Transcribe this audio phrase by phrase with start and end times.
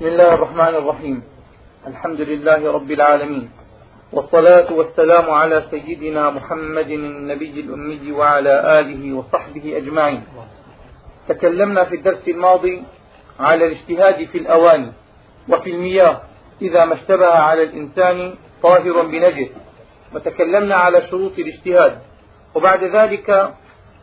[0.00, 1.22] بسم الله الرحمن الرحيم.
[1.86, 3.50] الحمد لله رب العالمين.
[4.12, 10.22] والصلاة والسلام على سيدنا محمد النبي الأمي وعلى آله وصحبه أجمعين.
[11.28, 12.82] تكلمنا في الدرس الماضي
[13.40, 14.92] على الاجتهاد في الأواني
[15.48, 16.20] وفي المياه.
[16.62, 19.52] إذا ما اشتبه على الإنسان طاهر بنجس.
[20.14, 21.98] وتكلمنا على شروط الاجتهاد.
[22.54, 23.54] وبعد ذلك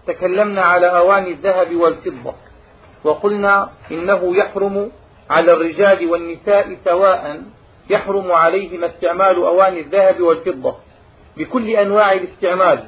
[0.08, 2.34] تكلمنا على أواني الذهب والفضة.
[3.04, 4.92] وقلنا إنه يحرم
[5.30, 7.42] على الرجال والنساء سواء
[7.90, 10.76] يحرم عليهما استعمال أواني الذهب والفضة
[11.38, 12.84] بكل أنواع الاستعمال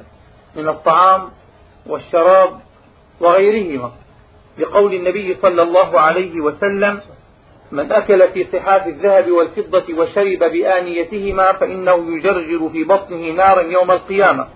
[0.56, 1.30] من الطعام
[1.86, 2.60] والشراب
[3.20, 3.92] وغيرهما.
[4.58, 7.00] لقول النبي صلى الله عليه وسلم
[7.72, 14.48] من أكل في صحاف الذهب والفضة وشرب بآنيتهما فإنه يجرجر في بطنه نارا يوم القيامة.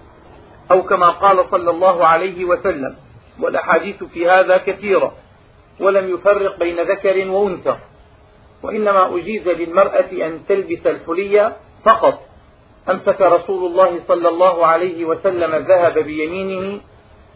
[0.71, 2.97] أو كما قال صلى الله عليه وسلم
[3.41, 5.15] والأحاديث في هذا كثيرة.
[5.81, 7.77] ولم يفرق بين ذكر وأنثى
[8.63, 11.53] وإنما أجيز للمرأة أن تلبس الحلي
[11.85, 12.21] فقط.
[12.91, 16.81] أمسك رسول الله صلى الله عليه وسلم الذهب بيمينه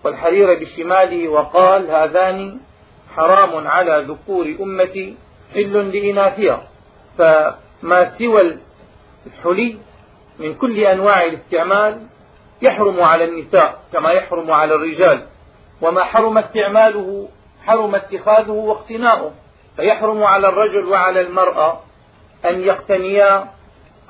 [0.05, 2.61] والحرير بشماله وقال هذان
[3.17, 5.17] حرام على ذكور أمتي
[5.55, 6.69] حل لإناثها.
[7.19, 8.59] فما سوى
[9.27, 9.77] الحلي
[10.39, 12.07] من كل أنواع الاستعمال
[12.63, 15.27] يحرم على النساء كما يحرم على الرجال
[15.83, 17.29] وما حرم استعماله
[17.69, 19.33] حرم اتخاذه واقتناؤه
[19.77, 21.81] فيحرم على الرجل وعلى المرأة
[22.45, 23.47] أن يقتنيا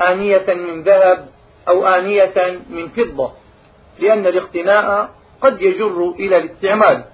[0.01, 1.29] آنية من ذهب
[1.69, 3.33] أو آنية من فضة
[3.99, 7.05] لأن الاقتناء قد يجر إلى الاستعمال.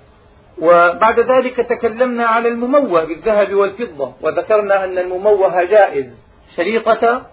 [0.58, 6.06] وبعد ذلك تكلمنا على المموه بالذهب والفضة وذكرنا أن المموه جائز
[6.56, 7.26] شريطة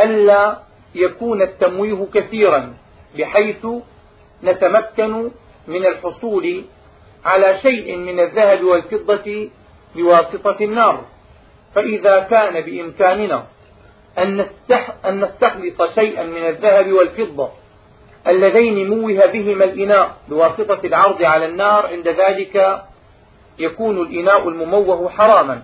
[0.00, 0.58] ألا
[0.94, 2.74] يكون التمويه كثيرا
[3.18, 3.66] بحيث
[4.44, 5.30] نتمكن
[5.68, 6.64] من الحصول
[7.26, 9.48] على شيء من الذهب والفضة
[9.96, 11.04] بواسطة النار.
[11.74, 13.46] فإذا كان بإمكاننا
[14.18, 14.46] أن,
[15.06, 17.50] نستخلص شيئا من الذهب والفضة
[18.26, 22.84] اللذين موه بهما الإناء بواسطة العرض على النار عند ذلك
[23.58, 25.62] يكون الإناء المموه حراما.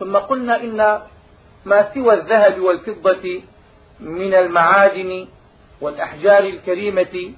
[0.00, 1.00] ثم قلنا إن
[1.64, 3.42] ما سوى الذهب والفضة
[4.00, 5.26] من المعادن
[5.80, 7.32] والأحجار الكريمة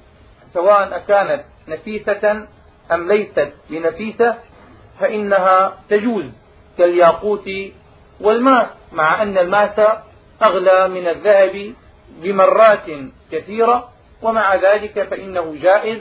[0.54, 2.46] سواء كانت نفيسة
[2.92, 4.34] أم ليست بنفيسة
[5.00, 6.24] فإنها تجوز
[6.78, 7.50] كالياقوت
[8.20, 9.80] والماس مع أن الماس
[10.42, 11.74] أغلى من الذهب
[12.22, 12.86] بمرات
[13.32, 13.88] كثيرة
[14.22, 15.98] ومع ذلك فإنه جائز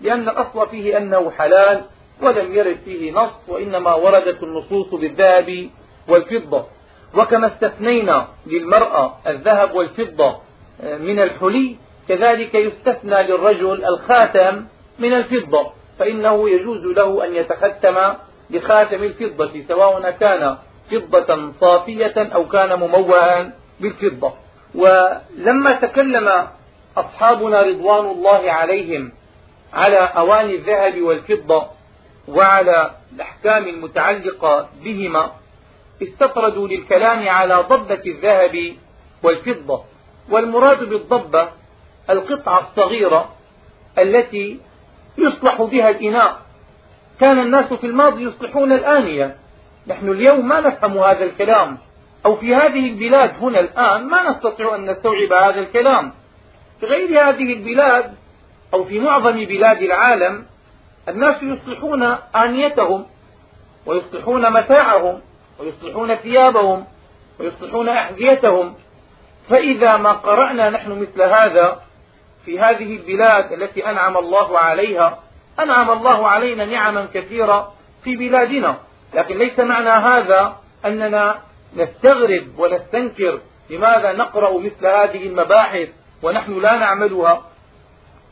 [0.00, 1.82] لأن الأصل فيه أنه حلال
[2.22, 5.70] ولم يرد فيه نص وإنما وردت النصوص بالذهب
[6.08, 6.66] والفضة.
[7.14, 10.38] وكما استثنينا للمرأة الذهب والفضة
[10.82, 11.76] من الحلي
[12.08, 14.64] كذلك يستثنى للرجل الخاتم
[14.98, 15.72] من الفضة.
[15.98, 18.14] فإنه يجوز له أن يتختم
[18.50, 20.56] بخاتم الفضة سواء كان
[20.90, 24.32] فضة صافية أو كان مموها بالفضة.
[24.74, 26.46] ولما تكلم
[26.96, 29.12] أصحابنا رضوان الله عليهم
[29.72, 31.66] على أواني الذهب والفضة
[32.28, 35.32] وعلى الأحكام المتعلقة بهما
[36.02, 38.76] استطردوا للكلام على ضبة الذهب
[39.22, 39.84] والفضة.
[40.30, 41.48] والمراد بالضبة
[42.10, 43.28] القطعة الصغيرة
[43.98, 44.60] التي
[45.18, 46.36] يصلح بها الإناء.
[47.20, 49.36] كان الناس في الماضي يصلحون الآنية.
[49.86, 51.78] نحن اليوم ما نفهم هذا الكلام.
[52.26, 56.12] أو في هذه البلاد هنا الآن ما نستطيع أن نستوعب هذا الكلام.
[56.80, 58.14] في غير هذه البلاد
[58.74, 60.46] أو في معظم بلاد العالم
[61.08, 62.02] الناس يصلحون
[62.36, 63.06] آنيتهم
[63.86, 65.20] ويصلحون متاعهم
[65.60, 66.84] ويصلحون ثيابهم
[67.40, 68.74] ويصلحون أحذيتهم.
[69.48, 71.80] فإذا ما قرأنا نحن مثل هذا
[72.44, 75.18] في هذه البلاد التي أنعم الله عليها
[75.60, 77.72] أنعم الله علينا نعما كثيرة
[78.04, 78.76] في بلادنا.
[79.14, 81.38] لكن ليس معنى هذا أننا
[81.76, 83.40] نستغرب ونستنكر
[83.70, 85.88] لماذا نقرأ مثل هذه المباحث
[86.22, 87.42] ونحن لا نعملها.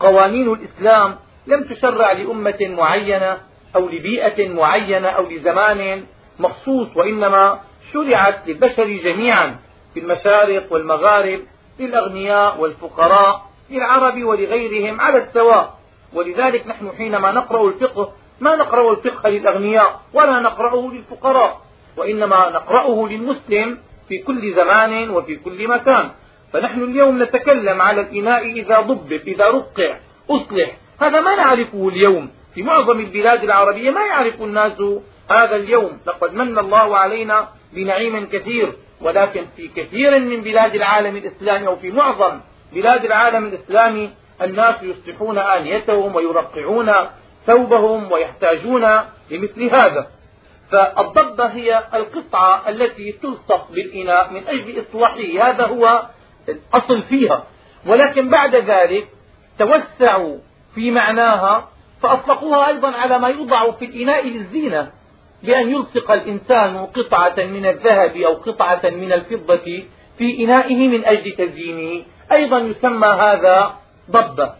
[0.00, 3.38] قوانين الإسلام لم تشرع لأمة معينة
[3.76, 6.04] أو لبيئة معينة أو لزمان
[6.38, 7.60] مخصوص وإنما
[7.92, 9.56] شرعت للبشر جميعا
[9.94, 11.40] في المشارق والمغارب
[11.78, 13.51] للأغنياء والفقراء.
[13.72, 15.78] للعرب ولغيرهم على السواء.
[16.14, 21.60] ولذلك نحن حينما نقرأ الفقه ما نقرأ الفقه للأغنياء ولا نقرأه للفقراء
[21.96, 23.78] وإنما نقرأه للمسلم
[24.08, 26.10] في كل زمان وفي كل مكان.
[26.52, 29.98] فنحن اليوم نتكلم على الإناء إذا ضبب إذا رقع
[30.30, 30.76] أصلح.
[31.00, 32.30] هذا ما نعرفه اليوم.
[32.54, 34.82] في معظم البلاد العربية ما يعرف الناس
[35.30, 35.98] هذا اليوم.
[36.06, 41.90] لقد من الله علينا بنعيم كثير ولكن في كثير من بلاد العالم الإسلامي أو في
[41.90, 42.40] معظم
[42.74, 44.10] بلاد العالم الإسلامي
[44.42, 46.92] الناس يصلحون آنيتهم ويرقعون
[47.46, 48.86] ثوبهم ويحتاجون
[49.30, 50.06] لمثل هذا.
[50.70, 55.48] فالضبة هي القطعة التي تلصق بالإناء من أجل إصلاحه.
[55.48, 56.02] هذا هو
[56.48, 57.44] الأصل فيها.
[57.86, 59.08] ولكن بعد ذلك
[59.58, 60.38] توسعوا
[60.74, 61.68] في معناها
[62.02, 64.90] فأطلقوها أيضا على ما يوضع في الإناء للزينة
[65.42, 69.82] بأن يلصق الإنسان قطعة من الذهب أو قطعة من الفضة
[70.18, 72.04] في إنائه من أجل تزيينه.
[72.32, 73.74] أيضا يسمى هذا
[74.10, 74.52] ضبة.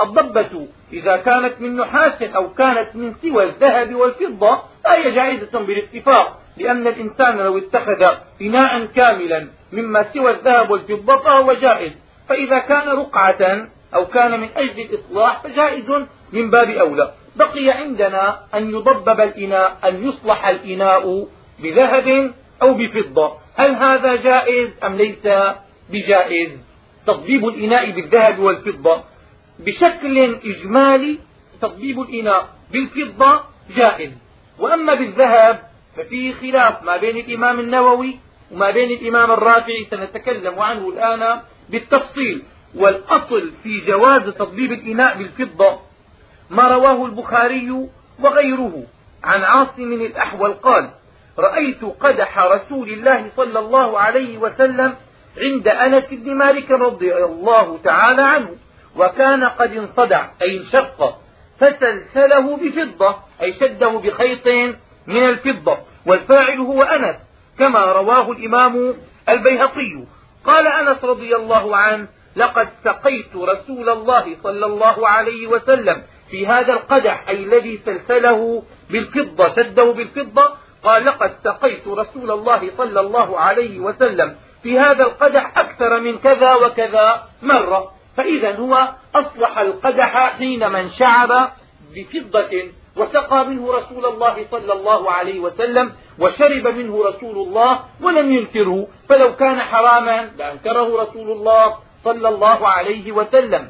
[0.00, 6.86] الضبة إذا كانت من نحاس أو كانت من سوى الذهب والفضة فهي جائزة بالاتفاق لأن
[6.86, 8.06] الإنسان لو اتخذ
[8.42, 11.92] إناء كاملا مما سوى الذهب والفضة فهو جائز.
[12.28, 15.90] فإذا كان رقعة أو كان من أجل الإصلاح فجائز
[16.32, 17.12] من باب أولى.
[17.36, 21.28] بقي عندنا أن يضبب الإناء أن يصلح الإناء
[21.58, 23.38] بذهب أو بفضة.
[23.56, 25.28] هل هذا جائز أم ليس
[25.90, 26.50] بجائز؟
[27.06, 29.04] تضبيب الإناء بالذهب والفضة.
[29.58, 31.18] بشكل إجمالي
[31.62, 33.40] تضبيب الإناء بالفضة
[33.76, 34.10] جائز.
[34.58, 35.62] وأما بالذهب
[35.96, 38.18] ففيه خلاف ما بين الإمام النووي
[38.52, 42.42] وما بين الإمام الرافعي سنتكلم عنه الآن بالتفصيل.
[42.74, 45.78] والأصل في جواز تضبيب الإناء بالفضة
[46.50, 47.88] ما رواه البخاري
[48.20, 48.84] وغيره.
[49.24, 50.90] عن عاصم الأحول قال
[51.38, 54.94] رأيت قدح رسول الله صلى الله عليه وسلم
[55.36, 58.56] عند أنس بن مالك رضي الله تعالى عنه
[58.96, 61.18] وكان قد انصدع أي انشق
[61.60, 64.46] فسلسله بفضة أي شده بخيط
[65.06, 67.16] من الفضة والفاعل هو أنس
[67.58, 68.94] كما رواه الإمام
[69.28, 70.04] البيهقي.
[70.44, 76.72] قال أنس رضي الله عنه لقد سقيت رسول الله صلى الله عليه وسلم في هذا
[76.72, 80.54] القدح أي الذي سلسله بالفضة شده بالفضة.
[80.84, 86.54] قال لقد سقيت رسول الله صلى الله عليه وسلم في هذا القدح أكثر من كذا
[86.54, 87.92] وكذا مرة.
[88.16, 91.52] فإذا هو أصلح القدح حينما انشعب
[91.94, 92.50] بفضة
[92.96, 98.88] وسقى منه رسول الله صلى الله عليه وسلم وشرب منه رسول الله ولم ينكره.
[99.08, 103.68] فلو كان حراما لأنكره رسول الله صلى الله عليه وسلم.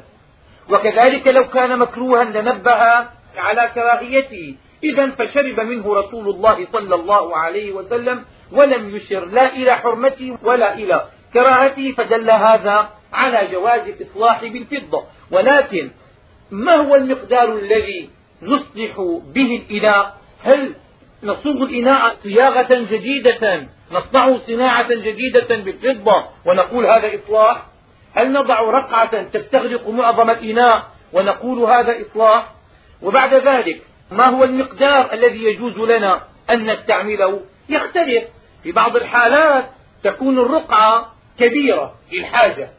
[0.69, 3.07] وكذلك لو كان مكروها لنبه
[3.37, 9.71] على كراهيته إذا فشرب منه رسول الله صلى الله عليه وسلم ولم يشر لا إلى
[9.71, 15.91] حرمته ولا إلى كراهته فدل هذا على جواز الإصلاح بالفضة ولكن
[16.51, 18.09] ما هو المقدار الذي
[18.41, 18.95] نصلح
[19.33, 20.75] به الإناء؟ هل
[21.23, 27.65] نصوغ الإناء صياغة جديدة؟ نصنعه صناعة جديدة بالفضة ونقول هذا إصلاح؟
[28.13, 30.83] هل نضع رقعة تستغرق معظم الإناء
[31.13, 32.53] ونقول هذا إصلاح؟
[33.01, 33.81] وبعد ذلك
[34.13, 38.23] ما هو المقدار الذي يجوز لنا أن نستعمله؟ يختلف.
[38.63, 39.65] في بعض الحالات
[40.03, 42.69] تكون الرقعة كبيرة للحاجة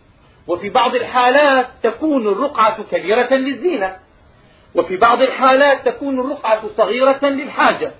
[0.46, 3.96] وفي بعض الحالات تكون الرقعة كبيرة للزينة
[4.74, 7.92] وفي بعض الحالات تكون الرقعة صغيرة للحاجة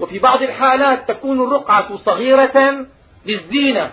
[0.00, 2.86] وفي بعض الحالات تكون الرقعة صغيرة
[3.26, 3.92] للزينة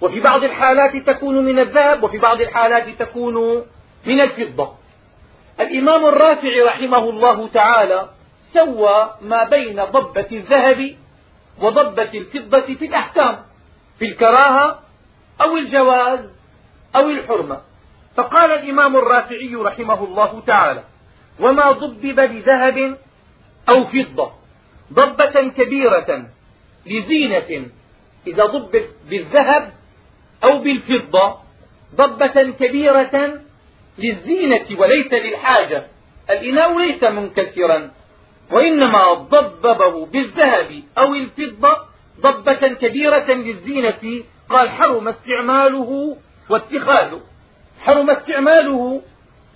[0.00, 3.64] وفي بعض الحالات تكون من الذهب وفي بعض الحالات تكون
[4.06, 4.72] من الفضة.
[5.60, 8.08] الإمام الرافعي رحمه الله تعالى
[8.54, 10.96] سوى ما بين ضبة الذهب
[11.60, 13.38] وضبة الفضة في الأحكام
[13.98, 14.80] في الكراهة
[15.40, 16.30] أو الجواز
[16.96, 17.60] أو الحرمة.
[18.16, 20.84] فقال الإمام الرافعي رحمه الله تعالى
[21.40, 22.98] وما ضبب بذهب
[23.68, 24.32] أو فضة
[24.92, 26.26] ضبة كبيرة
[26.86, 27.66] لزينة
[28.26, 29.72] إذا ضبب بالذهب
[30.44, 31.36] أو بالفضة
[31.94, 33.40] ضبة كبيرة
[33.98, 35.86] للزينة وليس للحاجة.
[36.30, 37.90] الإناء ليس منكسرا.
[38.52, 41.76] وإنما ضببه بالذهب أو الفضة
[42.20, 44.24] ضبة كبيرة للزينة.
[44.48, 46.16] قال حرم استعماله
[46.50, 47.20] واتخاذه.
[47.80, 49.02] حرم استعماله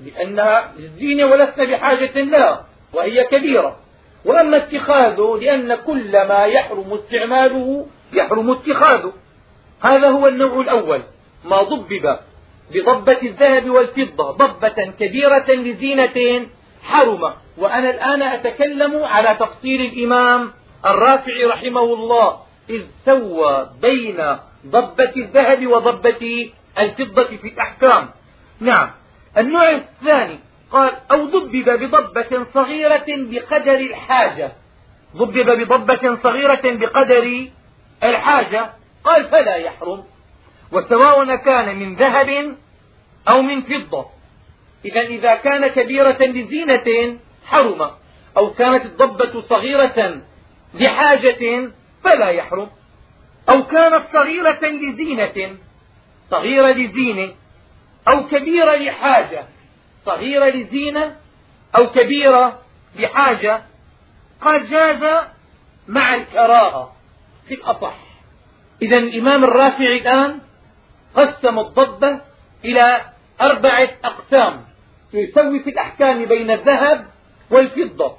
[0.04, 3.76] لأنها للزينة ولسنا بحاجة لها وهي كبيرة.
[4.24, 9.12] وأما اتخاذه لأن كل ما يحرم استعماله يحرم اتخاذه.
[9.80, 11.02] هذا هو النوع الأول.
[11.44, 12.18] ما ضبب
[12.74, 16.46] بضبة الذهب والفضة ضبة كبيرة لزينة
[16.88, 17.34] حرم.
[17.58, 20.52] وأنا الآن أتكلم على تفصيل الإمام
[20.86, 22.40] الرافعي رحمه الله
[22.70, 28.08] إذ سوى بين ضبة الذهب وضبة الفضة في الأحكام.
[28.60, 28.90] نعم.
[29.38, 30.38] النوع الثاني
[30.70, 34.52] قال أو ضبب بضبة صغيرة بقدر الحاجة.
[35.16, 37.46] ضبب بضبة صغيرة بقدر
[38.04, 38.70] الحاجة.
[39.04, 40.04] قال فلا يحرم.
[40.72, 42.56] وسواء كان من ذهب
[43.28, 44.15] أو من فضة.
[44.86, 47.90] إذا إذا كان كبيرة لزينة حرم
[48.36, 50.20] أو كانت الضبة صغيرة
[50.74, 51.70] لحاجة
[52.04, 52.70] فلا يحرم.
[53.48, 55.56] أو كانت صغيرة لزينة
[56.30, 57.34] صغيرة لزينة
[58.08, 59.44] أو كبيرة لحاجة
[60.06, 61.16] صغيرة لزينة
[61.76, 62.60] أو كبيرة
[62.96, 63.62] لحاجة.
[64.40, 65.24] قد جاز
[65.88, 66.96] مع الكراهة
[67.48, 67.96] في الأصح.
[68.82, 70.38] إذا الإمام الرافعي الآن
[71.14, 72.20] قسم الضبة
[72.64, 73.00] إلى
[73.40, 74.65] أربعة أقسام.
[75.18, 77.06] يسوي في الأحكام بين الذهب
[77.50, 78.16] والفضة.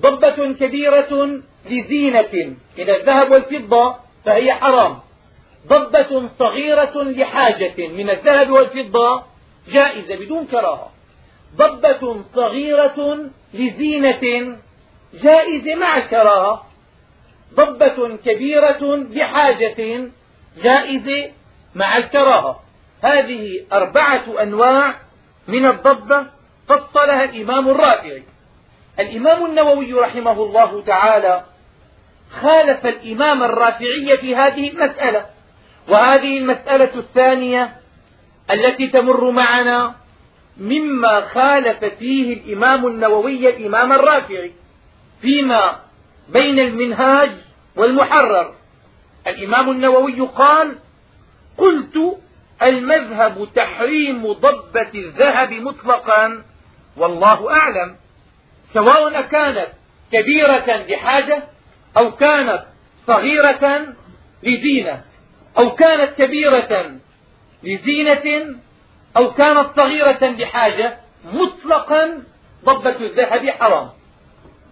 [0.00, 1.40] ضبة كبيرة
[1.70, 2.56] لزينة.
[2.78, 4.98] من الذهب والفضة فهي حرام.
[5.66, 7.86] ضبة صغيرة لحاجة.
[7.86, 9.22] من الذهب والفضة
[9.68, 10.92] جائزة بدون كراهة.
[11.56, 14.56] ضبة صغيرة لزينة.
[15.14, 16.66] جائزة مع الكراهة
[17.54, 20.10] ضبة كبيرة لحاجة.
[20.62, 21.30] جائزة
[21.74, 22.60] مع الكراهة.
[23.02, 25.07] هذه أربعة أنواع
[25.48, 26.26] من الضبة
[26.68, 28.22] فصلها الإمام الرافعي.
[28.98, 31.44] الإمام النووي رحمه الله تعالى
[32.40, 35.26] خالف الإمام الرافعي في هذه المسألة
[35.88, 37.76] وهذه المسألة الثانية
[38.50, 39.94] التي تمر معنا
[40.56, 44.52] مما خالف فيه الإمام النووي الإمام الرافعي
[45.20, 45.78] فيما
[46.28, 47.30] بين المنهاج
[47.76, 48.54] والمحرر.
[49.26, 50.74] الإمام النووي قال
[51.58, 52.18] قلت
[52.62, 56.42] المذهب تحريم ضبة الذهب مطلقا
[56.96, 57.96] والله أعلم
[58.74, 59.68] سواء كانت
[60.12, 61.42] كبيرة لحاجة
[61.96, 62.62] أو كانت
[63.06, 63.86] صغيرة
[64.42, 65.02] لزينة
[65.58, 66.90] أو كانت كبيرة
[67.62, 68.56] لزينة
[69.16, 70.98] أو كانت صغيرة لحاجة
[71.32, 72.22] مطلقا
[72.64, 73.88] ضبة الذهب حرام.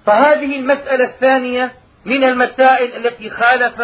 [0.06, 1.72] فهذه المسألة الثانية
[2.04, 3.76] من المسائل التي خالف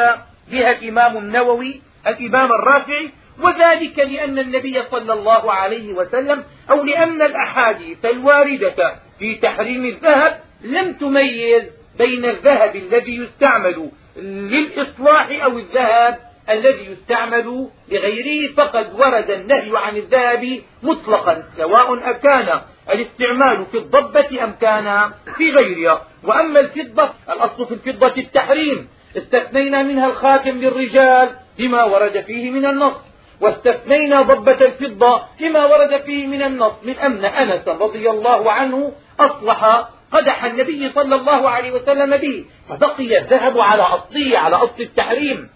[0.49, 3.11] بها الإمام النووي الإمام الرافعي
[3.41, 10.93] وذلك لأن النبي صلى الله عليه وسلم أو لأن الأحاديث الواردة في تحريم الذهب لم
[10.93, 11.63] تميز
[11.99, 16.19] بين الذهب الذي يستعمل للإصلاح أو الذهب
[16.51, 22.61] الذي يستعمل لغيره فقد ورد النهي عن الذهب مطلقا سواء أكان
[22.91, 26.07] الاستعمال في الضبة أم كان في غيرها.
[26.25, 33.12] وأما الفضة الأصل في الفضة التحريم استثنينا منها الخاتم للرجال لما ورد فيه من النص.
[33.43, 39.89] واستثنينا ضبة الفضة لما ورد فيه من النص من أن أنس رضي الله عنه أصلح
[40.13, 45.49] قدح النبي صلى الله عليه وسلم به فبقي الذهب على أصله على أصل التحريم.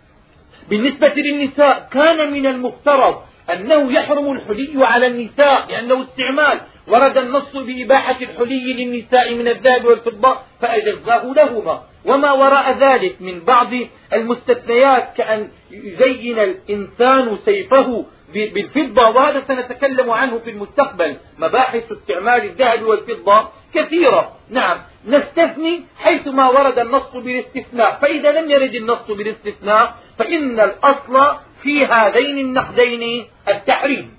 [0.69, 6.61] بالنسبة للنساء كان من المفترض أنه يحرم الحلي على النساء لأنه استعمال.
[6.89, 11.83] ورد النص بإباحة الحلي للنساء من الذهب والفضة فأجزاه لهما.
[12.07, 13.71] وما وراء ذلك من بعض
[14.13, 21.17] المستثنيات كأن يزين الإنسان سيفه بالفضة وهذا سنتكلم عنه في المستقبل.
[21.39, 24.33] مباحث استعمال الذهب والفضة كثيرة.
[24.51, 27.99] نعم نستثني حيثما ورد النص بالاستثناء.
[28.03, 34.17] فإذا لم يرد النص بالاستثناء فإن الأصل في هذين النقدين التحريم.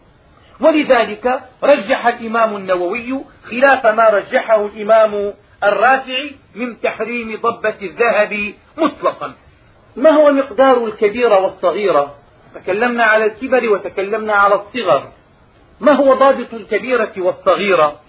[0.59, 9.33] ولذلك رجح الإمام النووي خلاف ما رجحه الإمام الرافعي من تحريم ضبة الذهب مطلقا.
[9.95, 12.15] ما هو مقدار الكبيرة والصغيرة
[12.55, 15.11] تكلمنا على الكبر وتكلمنا على الصغر.
[15.79, 17.99] ما هو ضابط الكبيرة والصغيرة؟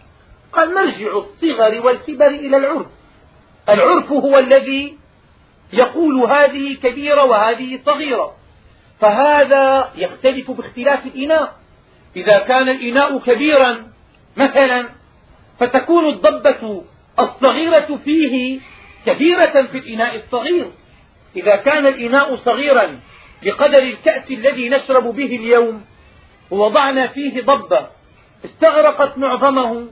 [0.52, 2.86] قال مرجع الصغر والكبر إلى العرف.
[3.68, 4.98] العرف هو الذي
[5.72, 8.34] يقول هذه كبيرة وهذه صغيرة.
[9.00, 11.56] فهذا يختلف باختلاف الإناء.
[12.16, 13.86] إذا كان الإناء كبيرا
[14.36, 14.88] مثلا
[15.60, 16.84] فتكون الضبة
[17.20, 18.60] الصغيرة فيه
[19.06, 20.70] كبيرة في الإناء الصغير.
[21.36, 23.00] إذا كان الإناء صغيرا
[23.42, 25.84] بقدر الكأس الذي نشرب به اليوم
[26.50, 27.86] ووضعنا فيه ضبة
[28.44, 29.86] استغرقت معظمه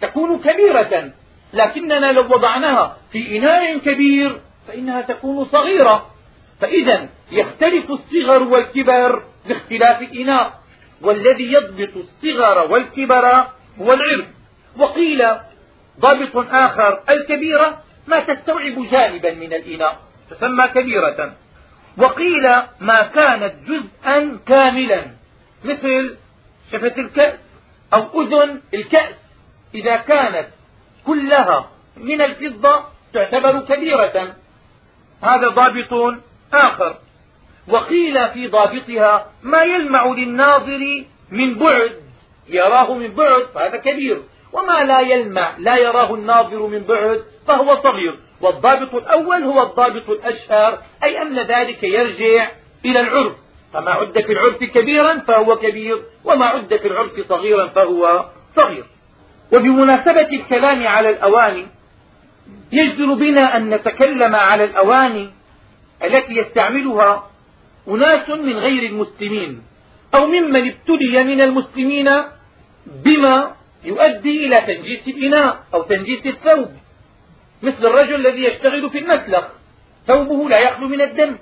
[0.00, 1.12] تكون كبيرة.
[1.52, 6.10] لكننا لو وضعناها في إناء كبير فإنها تكون صغيرة.
[6.60, 10.60] فإذا يختلف الصغر والكبر باختلاف الإناء
[11.02, 13.26] والذي يضبط الصغر والكبر
[13.80, 14.26] هو العرف
[14.76, 15.24] وقيل
[15.98, 19.98] ضابط آخر الكبيرة ما تستوعب جانبا من الإناء
[20.30, 21.32] تسمى كبيرة.
[21.96, 22.42] وقيل
[22.80, 25.06] ما كانت جزءا كاملا
[25.64, 26.16] مثل
[26.72, 27.38] شفة الكأس
[27.92, 29.14] أو أذن الكأس.
[29.74, 30.48] إذا كانت
[31.06, 34.34] كلها من الفضة تعتبر كبيرة.
[35.22, 36.20] هذا ضابط
[36.52, 36.96] آخر.
[37.68, 41.92] وقيل في ضابطها ما يلمع للناظر من بعد
[42.48, 44.22] يراه من بعد فهذا كبير.
[44.52, 48.18] وما لا يلمع لا يراه الناظر من بعد فهو صغير.
[48.40, 52.50] والضابط الأول هو الضابط الأشهر أي أن ذلك يرجع
[52.84, 53.36] إلى العرف.
[53.72, 58.24] فما عد في العرف كبيرا فهو كبير وما عد في العرف صغيرا فهو
[58.56, 58.84] صغير.
[59.52, 61.66] وبمناسبة الكلام على الأواني
[62.72, 65.30] يجدر بنا أن نتكلم على الأواني
[66.04, 67.30] التي يستعملها
[67.88, 69.62] أناس من غير المسلمين
[70.14, 72.10] أو ممن ابتلي من المسلمين
[72.86, 73.54] بما
[73.88, 76.70] يؤدي إلى تنجيس الإناء أو تنجيس الثوب.
[77.62, 79.44] مثل الرجل الذي يشتغل في المسلخ
[80.06, 81.38] ثوبه لا يخلو من الدم.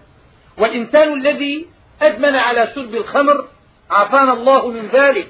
[0.59, 1.67] والإنسان الذي
[2.03, 3.49] أدمن على شرب الخمر
[3.91, 5.29] عافانا الله من ذلك.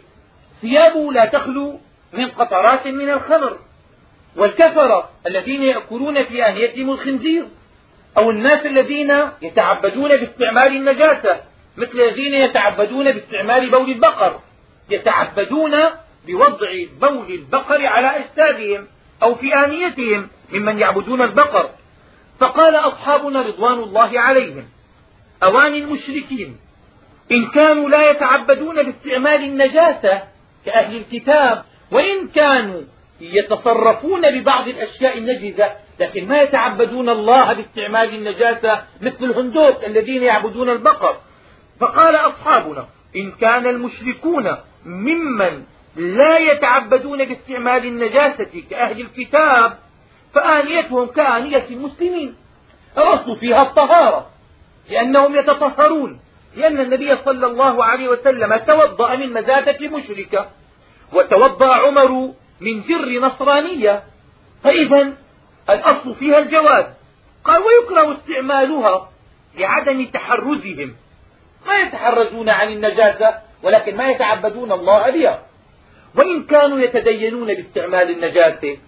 [0.62, 1.80] ثيابه لا تخلو
[2.12, 3.58] من قطرات من الخمر.
[4.36, 7.48] والكفرة الذين يأكلون في آنيتهم الخنزير
[8.18, 11.40] أو الناس الذين يتعبدون باستعمال النجاسة
[11.76, 14.40] مثل الذين يتعبدون باستعمال بول البقر.
[14.90, 15.74] يتعبدون
[16.26, 18.86] بوضع بول البقر على أجسادهم
[19.22, 21.70] أو في آنيتهم ممن يعبدون البقر.
[22.40, 24.64] فقال أصحابنا رضوان الله عليهم
[25.42, 26.56] أواني المشركين؟
[27.32, 30.22] إن كانوا لا يتعبدون باستعمال النجاسة
[30.66, 32.82] كأهل الكتاب وإن كانوا
[33.20, 41.16] يتصرفون ببعض الأشياء النجسة لكن ما يتعبدون الله باستعمال النجاسة مثل الهندوس الذين يعبدون البقر.
[41.80, 44.56] فقال أصحابنا إن كان المشركون
[44.86, 45.62] ممن
[45.96, 49.78] لا يتعبدون باستعمال النجاسة كأهل الكتاب
[50.34, 52.36] فآنيتهم كآنية المسلمين.
[52.98, 54.30] الأصل فيها الطهارة
[54.90, 56.20] لأنهم يتطهرون
[56.56, 60.50] لأن النبي صلى الله عليه وسلم توضأ من مزادة مشركة
[61.12, 64.02] وتوضأ عمر من جر نصرانية.
[64.64, 65.12] فإذا
[65.70, 66.84] الأصل فيها الجواز.
[67.44, 69.10] قال ويكره استعمالها
[69.58, 70.94] لعدم تحرزهم.
[71.66, 75.45] ما يتحرزون عن النجاسة ولكن ما يتعبدون الله بها
[76.16, 78.78] وإن كانوا يتدينون باستعمال النجاسة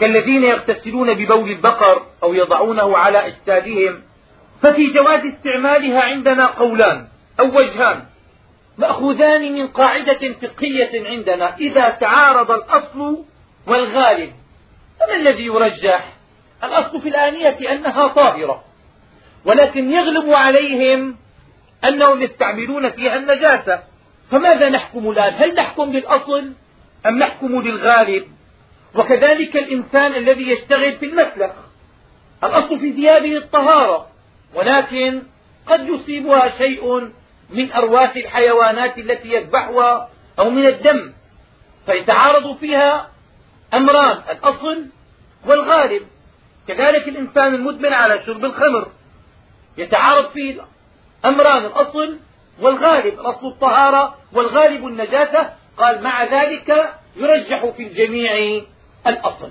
[0.00, 4.02] كالذين يغتسلون ببول البقر أو يضعونه على أجسادهم
[4.62, 7.06] ففي جواز استعمالها عندنا قولان
[7.40, 8.04] أو وجهان.
[8.78, 13.24] مأخوذان من قاعدة فقهية عندنا إذا تعارض الأصل
[13.66, 14.32] والغالب.
[15.00, 16.12] فما الذي يرجح؟
[16.64, 18.64] الأصل في الآنية أنها طاهرة
[19.44, 21.16] ولكن يغلب عليهم
[21.84, 23.82] أنهم يستعملون فيها النجاسة.
[24.30, 26.52] فماذا نحكم الآن؟ هل نحكم للأصل
[27.06, 28.24] أم نحكم للغالب
[28.94, 31.50] وكذلك الإنسان الذي يشتغل في المسلخ
[32.44, 34.06] الأصل في ثيابه الطهارة
[34.54, 35.22] ولكن
[35.66, 37.10] قد يصيبها شيء
[37.50, 41.12] من أرواح الحيوانات التي يذبحها أو من الدم
[41.86, 43.10] فيتعارض فيها
[43.74, 44.86] أمران الأصل
[45.46, 46.02] والغالب.
[46.68, 48.88] كذلك الإنسان المدمن على شرب الخمر
[49.78, 50.60] يتعارض فيه
[51.24, 52.18] أمران الأصل
[52.62, 58.62] والغالب الأصل الطهارة والغالب النجاسة قال مع ذلك يرجح في الجميع
[59.06, 59.50] الأصل.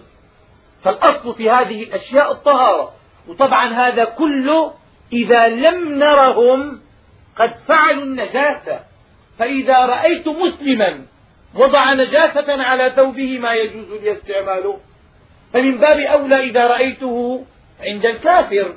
[0.84, 2.94] فالأصل في هذه الأشياء الطهارة.
[3.28, 4.74] وطبعا هذا كله
[5.14, 6.82] إذا لم نرهم
[7.38, 8.80] قد فعلوا النجاسة.
[9.40, 11.06] فإذا رأيت مسلما
[11.56, 14.80] وضع نجاسة على ثوبه ما يجوز لي استعماله
[15.54, 17.46] فمن باب أولى إذا رأيته
[17.82, 18.76] عند الكافر.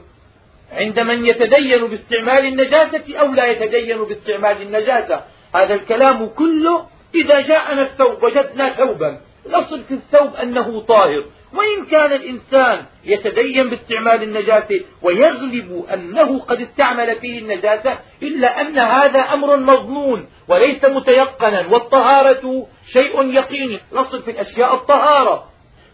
[0.72, 5.20] عند من يتدين باستعمال النجاسة أو لا يتدين باستعمال النجاسة.
[5.54, 9.20] هذا الكلام كله إذا جاءنا الثوب وجدنا ثوبا.
[9.46, 11.24] الأصل في الثوب أنه طاهر.
[11.54, 19.20] وإن كان الإنسان يتدين باستعمال النجاسة ويغلب أنه قد استعمل فيه النجاسة إلا أن هذا
[19.20, 23.80] أمر مظنون وليس متيقنا والطهارة شيء يقيني.
[23.92, 25.48] الأصل في الأشياء الطهارة.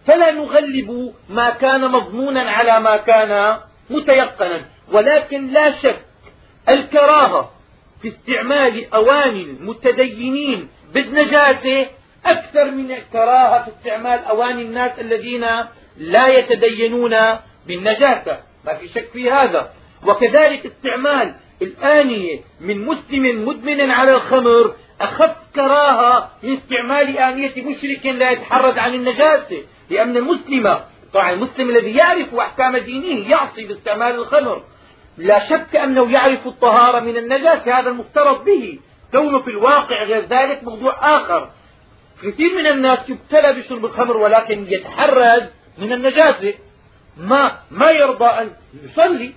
[0.06, 3.58] فلا نغلب ما كان مظنونا على ما كان
[3.90, 6.00] متيقنا ولكن لا شك
[6.68, 7.52] الكراهة
[8.02, 11.86] في استعمال أواني المتدينين بالنجاسة
[12.26, 15.46] أكثر من الكراهة في استعمال أواني الناس الذين
[15.96, 17.16] لا يتدينون
[17.66, 19.72] بالنجاسة ما في شك في هذا.
[20.06, 28.30] وكذلك استعمال الآنية من مسلم مدمن على الخمر أخف كراهة من استعمال آنية مشرك لا
[28.30, 30.80] يتحرز عن النجاسة لأن المسلم
[31.14, 34.62] طبعا المسلم الذي يعرف أحكام دينه يعصي باستعمال الخمر.
[35.18, 38.78] لا شك أنه يعرف الطهارة من النجاسة هذا المفترض به.
[39.12, 41.50] كونه في الواقع غير ذلك موضوع آخر.
[42.22, 45.42] كثير من الناس يبتلى بشرب الخمر ولكن يتحرز
[45.78, 46.54] من النجاسة
[47.16, 48.50] ما ما يرضى أن
[48.84, 49.34] يصلي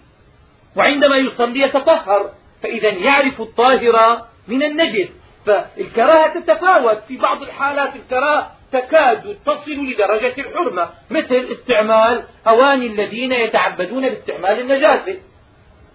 [0.76, 2.32] وعندما يصلي يتطهر
[2.64, 5.10] فإذا يعرف الطاهرة من النجس.
[5.46, 14.10] فالكراهة تتفاوت في بعض الحالات الكراهة تكاد تصل لدرجة الحرمة مثل استعمال أواني الذين يتعبدون
[14.10, 15.18] باستعمال النجاسة.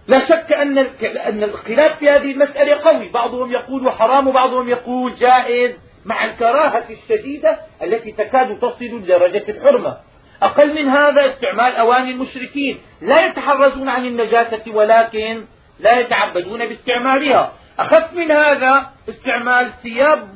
[0.09, 0.79] لا شك أن
[1.17, 3.09] أن الخلاف في هذه المسألة قوي.
[3.09, 5.73] بعضهم يقول حرام وبعضهم يقول جائز
[6.05, 9.97] مع الكراهة الشديدة التي تكاد تصل لدرجة الحرمة.
[10.43, 12.79] أقل من هذا استعمال أواني المشركين.
[13.01, 15.45] لا يتحرزون عن النجاسة ولكن
[15.81, 17.53] لا يتعبدون باستعمالها.
[17.79, 20.29] أخف من هذا استعمال ثياب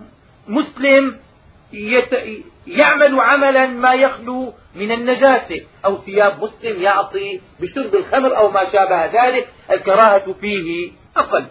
[0.48, 1.25] مسلم
[2.66, 5.60] يعمل عملا ما يخلو من النجاسة.
[5.84, 11.46] أو ثياب مسلم يعصي بشرب الخمر أو ما شابه ذلك الكراهة فيه أقل.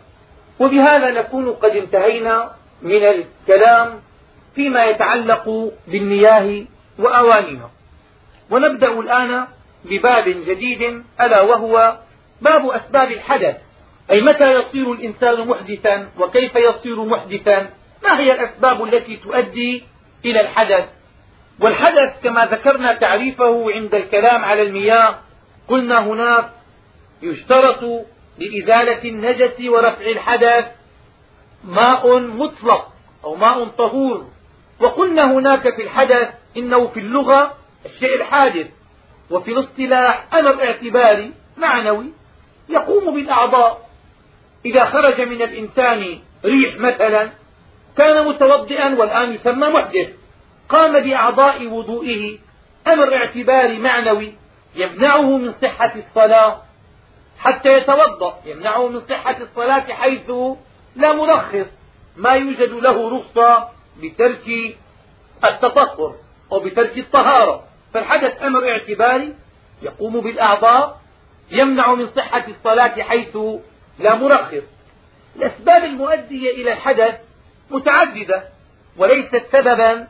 [0.60, 2.52] وبهذا نكون قد انتهينا
[2.82, 4.02] من الكلام
[4.56, 6.66] فيما يتعلق بالمياه
[7.00, 7.72] وأوانيها
[8.52, 9.48] ونبدأ الآن
[9.86, 11.98] بباب جديد ألا وهو
[12.42, 13.56] باب أسباب الحدث.
[14.12, 17.70] أي متى يصير الإنسان محدثا وكيف يصير محدثا؟
[18.04, 19.84] ما هي الأسباب التي تؤدي
[20.26, 20.86] إلى الحدث.
[21.60, 25.20] والحدث كما ذكرنا تعريفه عند الكلام على المياه
[25.68, 26.50] قلنا هناك
[27.22, 28.06] يشترط
[28.38, 30.66] لإزالة النجس ورفع الحدث
[31.64, 34.28] ماء مطلق أو ماء طهور.
[34.80, 38.68] وقلنا هناك في الحدث إنه في اللغة الشيء الحادث
[39.30, 42.06] وفي الاصطلاح أمر اعتباري معنوي
[42.70, 43.90] يقوم بالأعضاء.
[44.66, 47.30] إذا خرج من الإنسان ريح مثلا
[47.98, 50.10] كان متوضئا والآن يسمى محدث.
[50.70, 52.38] قام بأعضاء وضوئه.
[52.88, 54.34] أمر اعتباري معنوي
[54.76, 56.62] يمنعه من صحة الصلاة
[57.40, 58.40] حتى يتوضأ.
[58.46, 60.32] يمنعه من صحة الصلاة حيث
[60.96, 61.66] لا مرخص.
[62.18, 63.70] ما يوجد له رخصة
[64.02, 64.78] بترك
[65.44, 66.16] التطهر
[66.52, 67.64] أو بترك الطهارة.
[67.94, 69.34] فالحدث أمر اعتباري
[69.82, 71.02] يقوم بالأعضاء
[71.52, 73.38] يمنع من صحة الصلاة حيث
[74.00, 74.64] لا مرخص.
[75.36, 77.20] الأسباب المؤدية إلى الحدث
[77.72, 78.44] متعددة
[78.98, 80.08] وليست سببا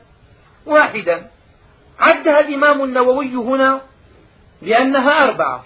[0.66, 1.30] واحدا.
[2.00, 3.82] عدها الإمام النووي هنا
[4.62, 5.66] لأنها أربعة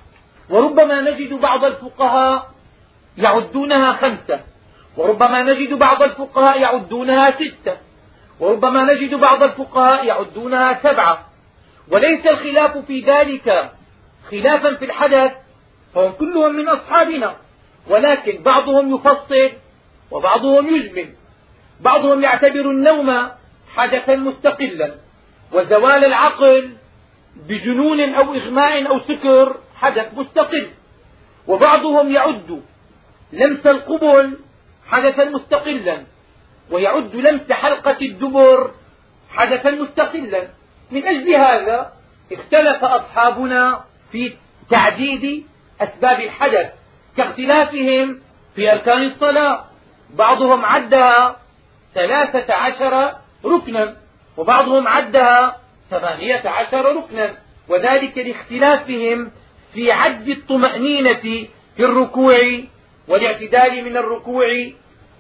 [0.50, 2.50] وربما نجد بعض الفقهاء
[3.18, 4.40] يعدونها خمسة
[4.98, 7.78] وربما نجد بعض الفقهاء يعدونها ستة
[8.40, 11.26] وربما نجد بعض الفقهاء يعدونها سبعة.
[11.92, 13.72] وليس الخلاف في ذلك
[14.32, 15.32] خلافا في الحدث
[15.96, 17.36] فهم كلهم من أصحابنا
[17.88, 19.52] ولكن بعضهم يفصل
[20.12, 21.19] وبعضهم يجمل.
[21.80, 23.30] بعضهم يعتبر النوم
[23.76, 24.96] حدثا مستقلا
[25.52, 26.70] وزوال العقل
[27.36, 30.68] بجنون أو إغماء أو سكر حدث مستقل
[31.48, 32.62] وبعضهم يعد
[33.34, 34.38] لمس القبل
[34.88, 36.04] حدثا مستقلا
[36.72, 38.72] ويعد لمس حلقة الدبر
[39.30, 40.48] حدثا مستقلا
[40.92, 41.94] من أجل هذا
[42.32, 44.34] اختلف أصحابنا في
[44.70, 45.46] تعديد
[45.82, 46.70] أسباب الحدث
[47.18, 48.20] كاختلافهم
[48.56, 49.66] في أركان الصلاة
[50.10, 51.40] بعضهم عدها
[51.96, 53.14] ثلاثة عشر
[53.46, 53.96] ركنا
[54.38, 55.58] وبعضهم عدها
[55.90, 57.36] ثمانية عشر ركنا
[57.70, 59.32] وذلك لاختلافهم
[59.74, 62.36] في عد الطمأنينة في الركوع
[63.08, 64.46] والاعتدال من الركوع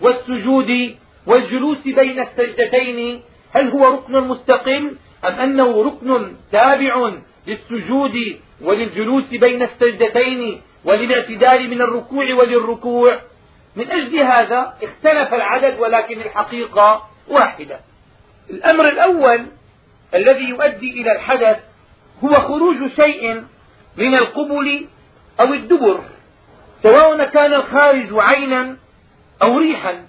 [0.01, 3.21] والسجود والجلوس بين السجدتين.
[3.53, 7.11] هل هو ركن مستقل أم أنه ركن تابع
[7.47, 13.19] للسجود وللجلوس بين السجدتين وللاعتدال من الركوع وللركوع؟
[13.75, 17.79] من أجل هذا اختلف العدد ولكن الحقيقة واحدة.
[18.49, 19.45] الأمر الأول
[20.15, 21.59] الذي يؤدي إلى الحدث
[22.23, 23.43] هو خروج شيء
[23.97, 24.87] من القبل
[25.39, 26.03] أو الدبر
[26.83, 28.77] سواء كان الخارج عينا
[29.41, 30.05] أو ريحا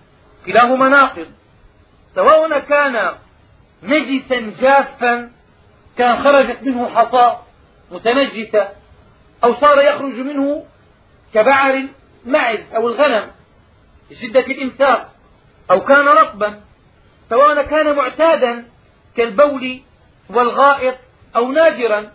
[0.46, 1.26] كلاهما ناقض.
[2.14, 3.14] سواء كان
[3.82, 5.30] نجسا جافا
[5.98, 7.36] كان خرجت منه حصى
[7.90, 8.68] متنجسة
[9.44, 10.64] أو صار يخرج منه
[11.34, 11.88] كبعر
[12.26, 13.30] المعز أو الغنم.
[14.10, 15.08] لشدة الإمساك
[15.70, 16.60] أو كان رطبا
[17.30, 18.64] سواء كان معتادا
[19.16, 19.80] كالبول
[20.30, 20.94] والغائط
[21.36, 22.12] أو نادرا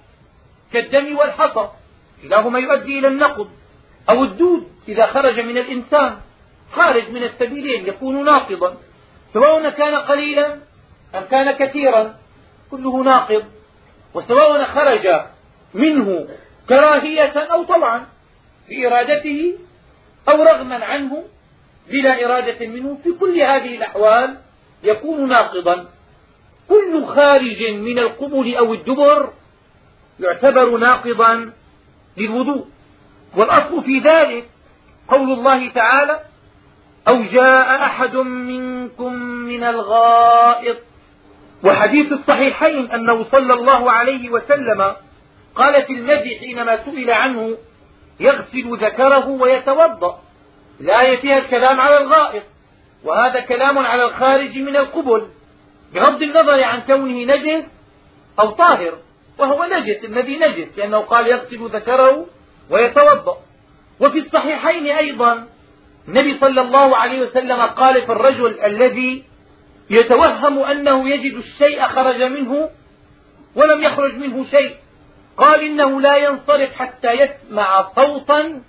[0.73, 1.69] كالدم والحصى
[2.21, 3.49] كلاهما يؤدي إلى النقض
[4.09, 6.17] أو الدود إذا خرج من الإنسان
[6.71, 8.77] خارج من السبيلين يكون ناقضا
[9.33, 10.59] سواء كان قليلا
[11.15, 12.15] أم كان كثيرا
[12.71, 13.43] كله ناقض
[14.13, 15.21] وسواء خرج
[15.73, 16.27] منه
[16.69, 18.05] كراهية أو طوعا
[18.69, 19.53] بإرادته
[20.29, 21.23] أو رغما عنه
[21.89, 24.37] بلا إرادة منه في كل هذه الأحوال
[24.83, 25.85] يكون ناقضا.
[26.69, 29.33] كل خارج من القبل أو الدبر
[30.19, 31.51] يعتبر ناقضا
[32.17, 32.65] للوضوء.
[33.35, 34.49] والأصل في ذلك
[35.07, 36.19] قول الله تعالى
[37.07, 40.77] أو جاء أحد منكم من الغائط.
[41.63, 44.95] وحديث الصحيحين أنه صلى الله عليه وسلم
[45.55, 47.57] قال في المدح حينما سئل عنه
[48.19, 50.24] يغسل ذكره ويتوضأ.
[50.81, 52.43] الآية فيها الكلام على الغائط
[53.03, 55.27] وهذا كلام على الخارج من القبل
[55.93, 57.65] بغض النظر عن كونه نجس
[58.39, 58.97] أو طاهر
[59.37, 62.25] وهو نجس الذي نجس لأنه قال يغسل ذكره
[62.69, 63.37] ويتوضأ.
[63.99, 65.47] وفي الصحيحين أيضا
[66.07, 69.23] النبي صلى الله عليه وسلم قال في الرجل الذي
[69.89, 72.69] يتوهم أنه يجد الشيء خرج منه
[73.55, 74.75] ولم يخرج منه شيء
[75.37, 78.61] قال إنه لا ينصرف حتى يسمع صوتا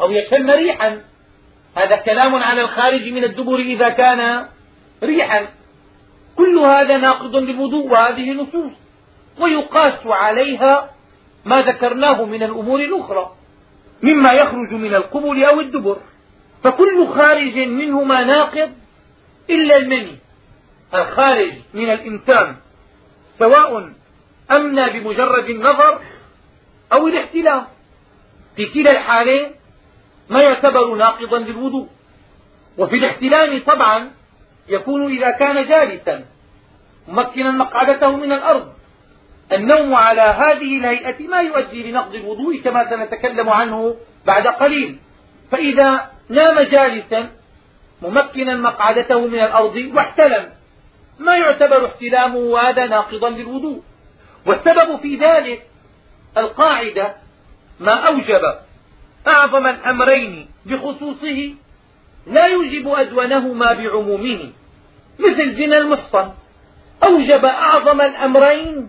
[0.00, 1.00] أو يشم ريحا.
[1.78, 4.48] هذا كلام على الخارج من الدبر إذا كان
[5.02, 5.48] ريحا.
[6.36, 8.72] كل هذا ناقض للوضوء وهذه نصوص.
[9.40, 10.90] ويقاس عليها
[11.44, 13.32] ما ذكرناه من الأمور الأخرى
[14.02, 15.96] مما يخرج من القبل أو الدبر.
[16.64, 18.72] فكل خارج منهما ناقض
[19.50, 20.16] إلا المني
[20.94, 22.56] الخارج من الإنسان
[23.38, 23.92] سواء
[24.50, 25.98] أمنى بمجرد النظر
[26.92, 27.66] أو الاحتلام
[28.56, 29.50] في كلا الحالين
[30.30, 31.88] ما يعتبر ناقضا للوضوء.
[32.78, 34.10] وفي الاحتلام طبعا
[34.68, 36.24] يكون إذا كان جالسا
[37.08, 38.72] ممكنا مقعدته من الأرض.
[39.52, 44.98] النوم على هذه الهيئة ما يؤدي لنقض الوضوء كما سنتكلم عنه بعد قليل.
[45.50, 47.30] فإذا نام جالسا
[48.02, 50.48] ممكنا مقعدته من الأرض واحتلم.
[51.18, 53.82] ما يعتبر احتلامه هذا ناقضا للوضوء.
[54.46, 55.66] والسبب في ذلك
[56.36, 57.14] القاعدة
[57.80, 58.40] ما أوجب
[59.28, 61.54] أعظم الأمرين بخصوصه
[62.26, 64.40] لا يوجب أدونهما بعمومه
[65.18, 66.30] مثل زنا المحصن.
[67.04, 68.88] أوجب أعظم الأمرين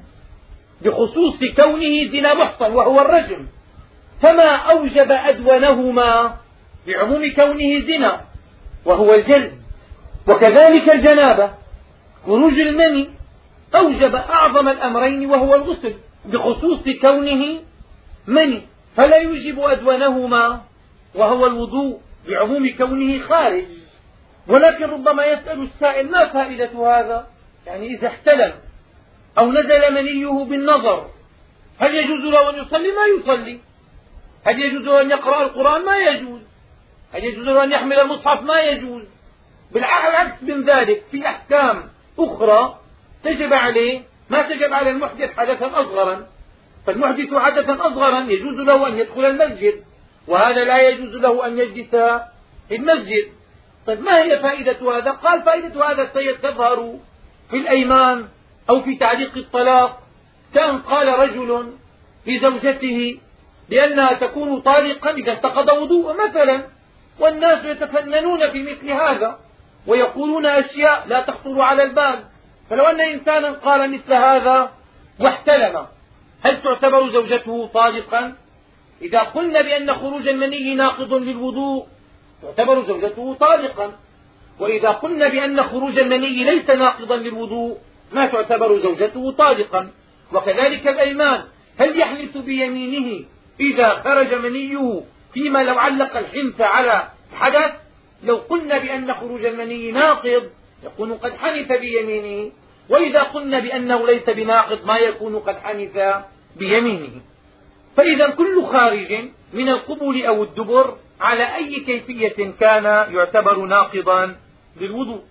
[0.82, 3.48] بخصوص كونه زنا محصن وهو الرجم
[4.22, 6.38] فما أوجب أدونهما
[6.88, 8.22] بعموم كونه زنا
[8.86, 9.54] وهو الجلد.
[10.28, 11.54] وكذلك الجنابة.
[12.26, 13.10] خروج المني
[13.76, 15.94] أوجب أعظم الأمرين وهو الغسل
[16.26, 17.60] بخصوص كونه
[18.28, 18.62] مني
[18.96, 20.62] فلا يوجب أدونهما
[21.16, 23.66] وهو الوضوء بعموم كونه خارج.
[24.48, 27.28] ولكن ربما يسأل السائل ما فائدة هذا؟
[27.68, 28.54] يعني إذا احتلم
[29.38, 31.10] أو نزل منيه بالنظر
[31.80, 33.60] هل يجوز له أن يصلي؟ ما يصلي.
[34.46, 36.42] هل يجوز له أن يقرأ القرآن؟ ما يجوز.
[37.14, 39.04] هل يجوز له أن يحمل المصحف؟ ما يجوز.
[39.72, 42.80] بالعكس من ذلك في أحكام أخرى
[43.24, 46.28] تجب عليه ما تجب على المحدث حدثا أصغرا.
[46.88, 49.84] فالمحدث حدثا أصغرا يجوز له أن يدخل المسجد
[50.28, 51.90] وهذا لا يجوز له أن يجلس
[52.70, 53.32] في المسجد.
[53.88, 56.06] طيب ما هي فائدة هذا؟ قال فائدة هذا
[56.44, 57.00] تظهر
[57.50, 58.28] في الأيمان
[58.70, 60.02] أو في تعليق الطلاق.
[60.56, 61.74] كان قال رجل
[62.28, 63.20] لزوجته
[63.70, 66.64] بأنها تكون طالقا إذا انتقض وضوء مثلا
[67.20, 69.40] والناس يتفننون في مثل هذا
[69.88, 72.24] ويقولون أشياء لا تخطر على البال.
[72.70, 74.72] فلو أن إنسانا قال مثل هذا
[75.20, 75.86] واحتلم
[76.44, 78.36] هل تعتبر زوجته طالقا
[79.02, 81.86] إذا قلنا بأن خروج المني ناقض للوضوء
[82.42, 83.92] تعتبر زوجته طالقا
[84.60, 87.78] وإذا قلنا بأن خروج المني ليس ناقضا للوضوء
[88.12, 89.92] ما تعتبر زوجته طالقا
[90.34, 91.44] وكذلك الأيمان
[91.78, 93.26] هل يحلف بيمينه
[93.60, 97.72] إذا خرج منيه فيما لو علق الحنث على حدث؟
[98.24, 100.50] لو قلنا بأن خروج المني ناقض
[100.84, 102.52] يكون قد حنث بيمينه.
[102.90, 106.24] وإذا قلنا بأنه ليس بناقض ما يكون قد حنث
[106.56, 107.22] بيمينه.
[107.98, 112.84] فإذا كل خارج من القبل أو الدبر على أي كيفية كان
[113.16, 114.36] يعتبر ناقضا
[114.78, 115.22] للوضوء.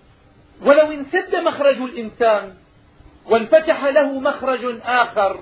[0.62, 2.54] ولو انسد مخرج الإنسان
[3.26, 5.40] وانفتح له مخرج آخر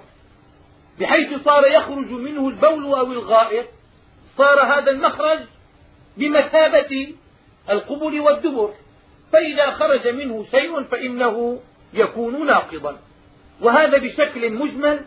[1.00, 3.66] بحيث صار يخرج منه البول أو الغائط
[4.36, 5.38] صار هذا المخرج
[6.16, 7.14] بمثابة
[7.70, 8.72] القبل والدبر.
[9.32, 11.60] فإذا خرج منه شيء فإنه
[11.94, 12.96] يكون ناقضا.
[13.60, 15.00] وهذا بشكل مجمل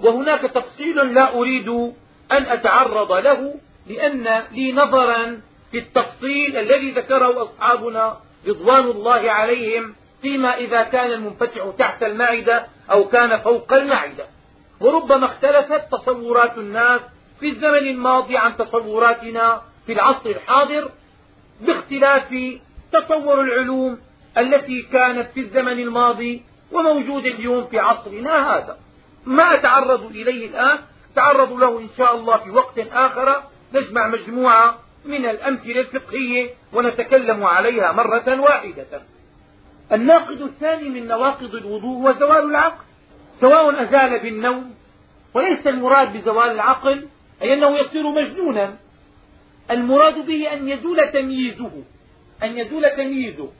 [0.00, 1.68] وهناك تفصيل لا أريد
[2.32, 3.54] أن أتعرض له
[3.86, 5.40] لأن لي نظرا
[5.72, 13.08] في التفصيل الذي ذكره أصحابنا رضوان الله عليهم فيما إذا كان المنفتح تحت المعدة أو
[13.08, 14.26] كان فوق المعدة.
[14.80, 17.00] وربما اختلفت تصورات الناس
[17.40, 20.90] في الزمن الماضي عن تصوراتنا في العصر الحاضر
[21.60, 22.34] باختلاف
[22.92, 23.98] تصور العلوم
[24.38, 28.78] التي كانت في الزمن الماضي وموجود اليوم في عصرنا هذا.
[29.26, 30.78] ما أتعرض إليه الآن
[31.14, 33.42] تعرض له إن شاء الله في وقت آخر.
[33.74, 39.02] نجمع مجموعة من الأمثلة الفقهية ونتكلم عليها مرة واحدة.
[39.92, 42.84] الناقض الثاني من نواقض الوضوء هو زوال العقل.
[43.40, 44.74] سواء أزال بالنوم
[45.34, 47.06] وليس المراد بزوال العقل
[47.42, 48.76] أي أنه يصير مجنونا.
[49.70, 51.72] المراد به أن يزول تمييزه
[52.42, 53.50] أن يزول تمييزه.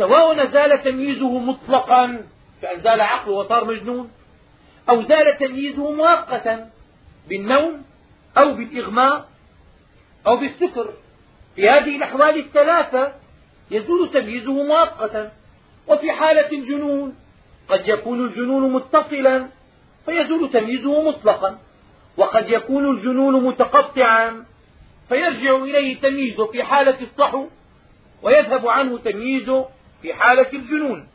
[0.00, 2.24] سواء زال تمييزه مطلقا
[2.62, 4.10] كأن زال عقله وصار مجنون
[4.88, 6.70] أو زال تمييزه مؤقتا
[7.28, 7.82] بالنوم
[8.38, 9.28] أو بالإغماء
[10.26, 10.88] أو بالسكر
[11.56, 13.12] في هذه الأحوال الثلاثة
[13.70, 15.32] يزول تمييزه مؤقتا
[15.88, 17.16] وفي حالة الجنون
[17.68, 19.46] قد يكون الجنون متصلا
[20.06, 21.58] فيزول تمييزه مطلقا
[22.16, 24.44] وقد يكون الجنون متقطعا
[25.08, 27.46] فيرجع إليه تمييزه في حالة الصحو
[28.22, 29.68] ويذهب عنه تمييزه
[30.02, 31.08] في حالة الجنون.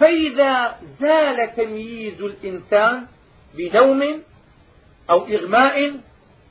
[0.00, 3.06] فإذا زال تمييز الإنسان
[3.54, 4.22] بنوم
[5.10, 6.00] أو إغماء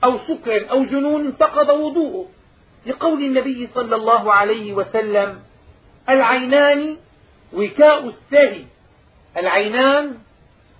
[0.03, 2.29] أو سكر أو جنون انتقض وضوءه.
[2.85, 5.39] لقول النبي صلى الله عليه وسلم
[6.09, 6.97] العينان
[7.53, 8.63] وكاء السهي.
[9.37, 10.17] العينان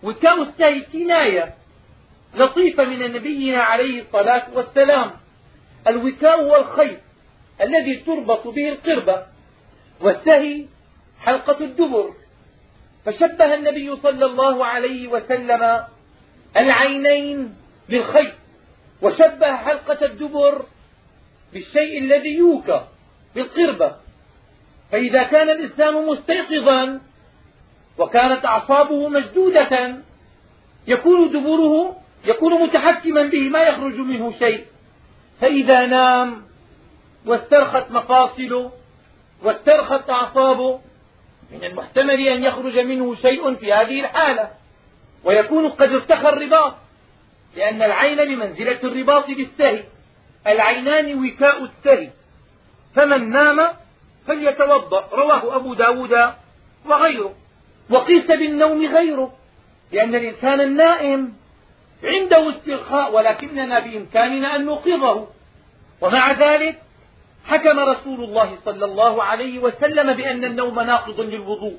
[0.03, 1.53] وكاء السهي كناية
[2.35, 5.11] لطيفة من نبينا عليه الصلاة والسلام.
[5.87, 6.99] الوكاء هو الخيط
[7.61, 9.25] الذي تربط به القربة
[10.01, 10.65] والسهي
[11.19, 12.13] حلقة الدبر
[13.05, 15.83] فشبه النبي صلى الله عليه وسلم
[16.57, 17.55] العينين
[17.89, 18.33] بالخيط
[19.01, 20.65] وشبه حلقة الدبر
[21.53, 22.81] بالشيء الذي يوكى
[23.35, 23.95] بالقربة.
[24.91, 27.01] فإذا كان الإنسان مستيقظا
[27.97, 29.97] وكانت أعصابه مشدودة
[30.87, 34.65] يكون دبره يكون متحكما به ما يخرج منه شيء.
[35.41, 36.43] فإذا نام
[37.25, 38.71] واسترخت مفاصله
[39.43, 40.79] واسترخت أعصابه
[41.51, 44.49] من المحتمل أن يخرج منه شيء في هذه الحالة.
[45.23, 46.75] ويكون قد ارتخى الرباط
[47.55, 49.83] لأن العين بمنزلة الرباط بالسهي
[50.47, 52.09] العينان وكاء السهي.
[52.95, 53.67] فمن نام
[54.27, 56.33] فليتوضأ رواه أبو ب داود
[56.85, 57.35] وغيره.
[57.89, 59.33] وقيس بالنوم غيره
[59.91, 61.33] لأن الإنسان النائم
[62.03, 65.27] عنده استرخاء ولكننا بإمكاننا أن نوقظه.
[66.01, 66.81] ومع ذلك
[67.47, 71.75] حكم رسول الله صلى الله عليه وسلم بأن النوم ناقض للوضوء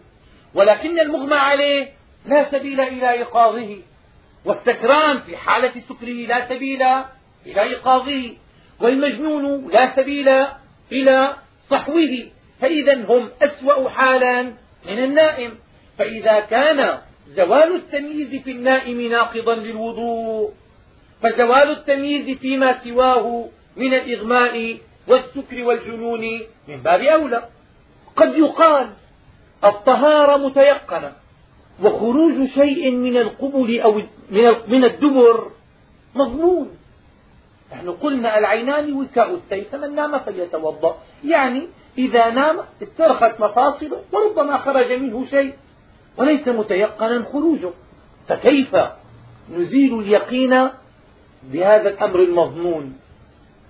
[0.54, 1.88] ولكن المغمى عليه
[2.26, 3.76] لا سبيل إلى إيقاظه
[4.44, 6.82] والسكران في حالة سكره لا سبيل
[7.46, 8.30] إلى إيقاظه
[8.80, 10.28] والمجنون لا سبيل
[10.92, 11.36] إلى
[11.70, 12.26] صحوه
[12.60, 14.42] فإذا هم أسوأ حالا
[14.88, 15.58] من النائم
[15.98, 16.98] فإذا كان
[17.36, 20.52] زوال التمييز في النائم ناقضا للوضوء
[21.22, 24.78] فزوال التمييز فيما سواه من الإغماء
[25.08, 26.20] والسكر والجنون
[26.68, 27.48] من باب أولى.
[28.16, 28.90] قد يقال
[29.64, 31.12] الطهارة متيقنة
[31.82, 34.02] وخروج شيء من القبل أو
[34.68, 35.50] من الدبر
[36.14, 36.70] مضمون.
[37.72, 40.98] نحن قلنا العينان وكاء السيف فمن نام فليتوضأ.
[41.24, 41.66] يعني
[41.98, 45.54] إذا نام استرخت مفاصله وربما خرج منه شيء
[46.16, 47.70] وليس متيقنا خروجه.
[48.28, 48.76] فكيف
[49.56, 50.68] نزيل اليقين
[51.42, 52.98] بهذا الأمر المضمون؟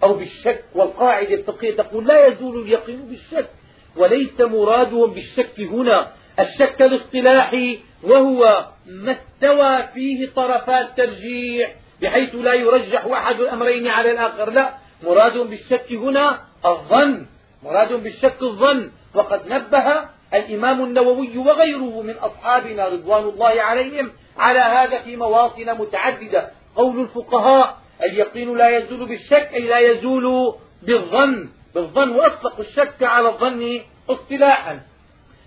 [0.02, 3.50] أو بالشك والقاعدة الفقهية تقول لا يزول اليقين بالشك
[3.96, 6.12] وليس مرادهم بالشك هنا.
[6.40, 14.50] الشك الاصطلاحي وهو ما استوى فيه طرفا الترجيح بحيث لا يرجح أحد الأمرين على الآخر.
[14.50, 17.26] لا مراد بالشك هنا الظن
[17.62, 18.90] مراد بالشك الظن.
[19.14, 26.50] وقد نبه الإمام النووي وغيره من أصحابنا رضوان الله عليهم على هذا في مواطن متعددة.
[26.76, 31.48] قول الفقهاء اليقين لا يزول بالشك أي لا يزول بالظن.
[31.74, 33.80] بالظن وأطلقوا الشك على الظن
[34.11, 34.80] اصطلاحا.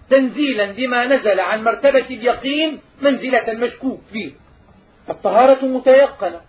[0.09, 4.31] تنزيلا لما نزل عن مرتبة اليقين منزلة المشكوك فيه.
[5.09, 6.41] الطهارة متيقنة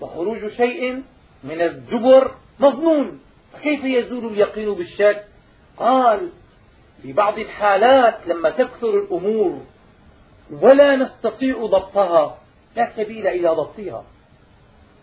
[0.00, 1.02] وخروج شيء
[1.44, 3.20] من الدبر مظنون
[3.52, 5.24] فكيف يزول اليقين بالشك؟
[5.76, 6.28] قال
[7.02, 9.62] في بعض الحالات لما تكثر الأمور
[10.50, 12.38] ولا نستطيع ضبطها
[12.76, 14.04] لا سبيل إلى ضبطها.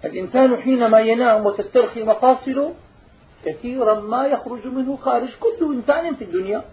[0.06, 2.74] الإنسان حينما ينام وتسترخي مفاصله
[3.46, 5.30] كثيرا ما يخرج منه خارج.
[5.40, 6.64] كل إنسان في الدنيا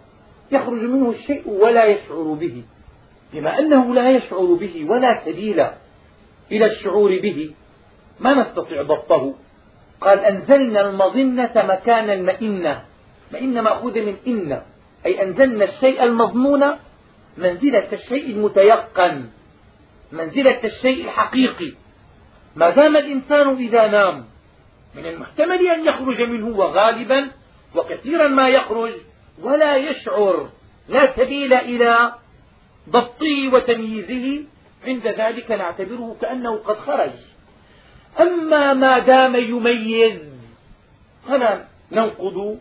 [0.53, 2.63] يخرج منه الشيء ولا يشعر به.
[3.33, 5.61] بما أنه لا يشعر به ولا سبيل
[6.53, 7.51] إلى الشعور به
[8.21, 9.35] ما نستطيع ضبطه.
[10.01, 12.83] قال أنزلنا المظنة مكان المئنة.
[13.33, 14.63] مئنة مأخوذة من إن
[15.07, 16.65] أي أنزلنا الشيء المضمون
[17.39, 19.27] منزلة الشيء المتيقن.
[20.13, 21.84] منزلة الشيء الحقيقي.
[22.57, 24.25] ما دام الإنسان إذا نام
[24.95, 27.31] من المحتمل أن يخرج منه وغالبا
[27.75, 28.93] وكثيرا ما يخرج
[29.43, 30.49] ولا يشعر
[30.89, 32.15] لا سبيل إلى
[32.91, 34.45] ضبطه وتمييزه
[34.87, 37.11] عند ذلك نعتبره كأنه قد خرج.
[38.21, 40.21] أما ما دام يميز
[41.29, 42.59] فلا ننقض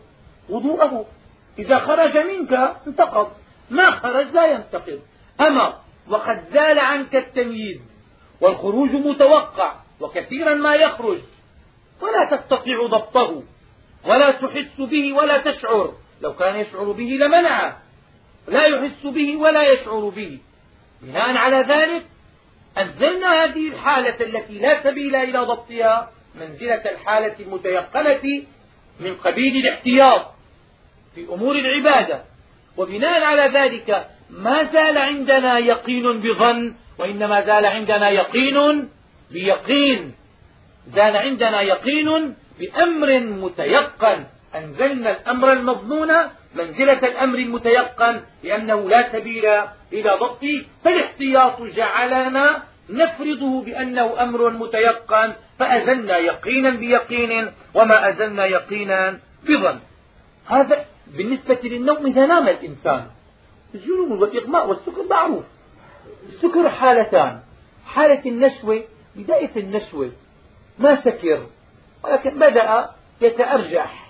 [0.48, 1.06] وضوءه.
[1.58, 3.32] إذا خرج منك انتقض
[3.70, 5.00] ما خرج لا ينتقض.
[5.40, 5.74] أما
[6.08, 7.80] وقد زال عنك التمييز
[8.40, 11.20] والخروج متوقع وكثيرا ما يخرج.
[12.00, 13.42] ولا تستطيع ضبطه
[14.04, 15.94] ولا تحس به ولا تشعر.
[16.20, 17.78] لو كان يشعر به لمنعه
[18.48, 20.38] لا يحس به ولا يشعر به.
[21.02, 22.06] بناء على ذلك
[22.78, 28.42] أنزلنا هذه الحالة التي لا سبيل إلى ضبطها منزلة الحالة المتيقنة
[29.00, 30.34] من قبيل الاحتياط
[31.14, 32.24] في أمور العبادة.
[32.76, 38.88] وبناء على ذلك ما زال عندنا يقين بظن وإنما زال عندنا يقين
[39.34, 40.00] بيقين.
[40.94, 42.08] زال عندنا يقين
[42.58, 44.18] بأمر متيقن.
[44.54, 46.10] أنزلنا الأمر المظنون
[46.54, 48.14] منزلة الأمر المتيقن
[48.44, 49.46] لأنه لا سبيل
[49.92, 55.32] إلى ضبطه فالاحتياط جعلنا نفرضه بأنه أمر متيقن.
[55.58, 57.32] فأزلنا يقينا بيقين
[57.74, 59.78] وما أزلنا يقينا بظن.
[60.46, 60.84] هذا
[61.16, 63.02] بالنسبة للنوم إذا نام الإنسان.
[63.74, 65.44] الجنون والإغماء والسكر معروف.
[66.28, 67.40] السكر حالتان.
[67.86, 68.82] حالة النشوة
[69.16, 70.12] بداية النشوة
[70.78, 71.46] ما سكر
[72.04, 72.90] ولكن بدأ
[73.20, 74.04] يتأرجح.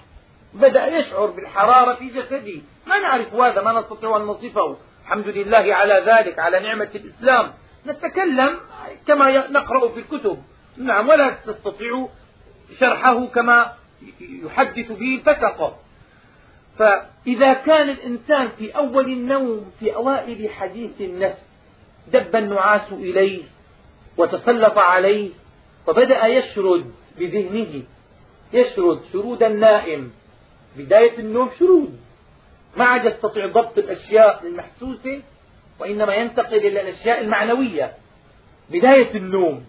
[0.55, 2.63] بدأ يشعر بالحرارة في جسده.
[2.87, 7.53] ما نعرف هذا ما نستطيع أن نصفه الحمد لله على ذلك على نعمة الإسلام.
[7.87, 8.59] نتكلم
[9.07, 10.43] كما نقرأ في الكتب.
[10.77, 12.09] نعم ولا تستطيع
[12.79, 13.73] شرحه كما
[14.21, 15.79] يحدث به الفسق.
[16.79, 21.43] فإذا كان الإنسان في أول النوم في أوائل حديث النفس
[22.13, 23.43] دب النعاس إليه.
[24.19, 25.31] وتسلط عليه
[25.89, 27.83] وبدأ يشرد بذهنه
[28.53, 30.13] يشرد شرود النائم.
[30.77, 31.99] بداية النوم شرود.
[32.77, 35.23] ما عاد يستطيع ضبط الأشياء المحسوسة
[35.81, 37.93] وإنما ينتقل إلى الأشياء المعنوية.
[38.71, 39.67] بداية النوم.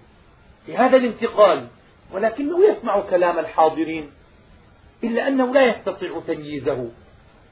[0.65, 1.67] في هذا الانتقال.
[2.11, 4.11] ولكنه يسمع كلام الحاضرين
[5.03, 6.89] إلا أنه لا يستطيع تمييزه.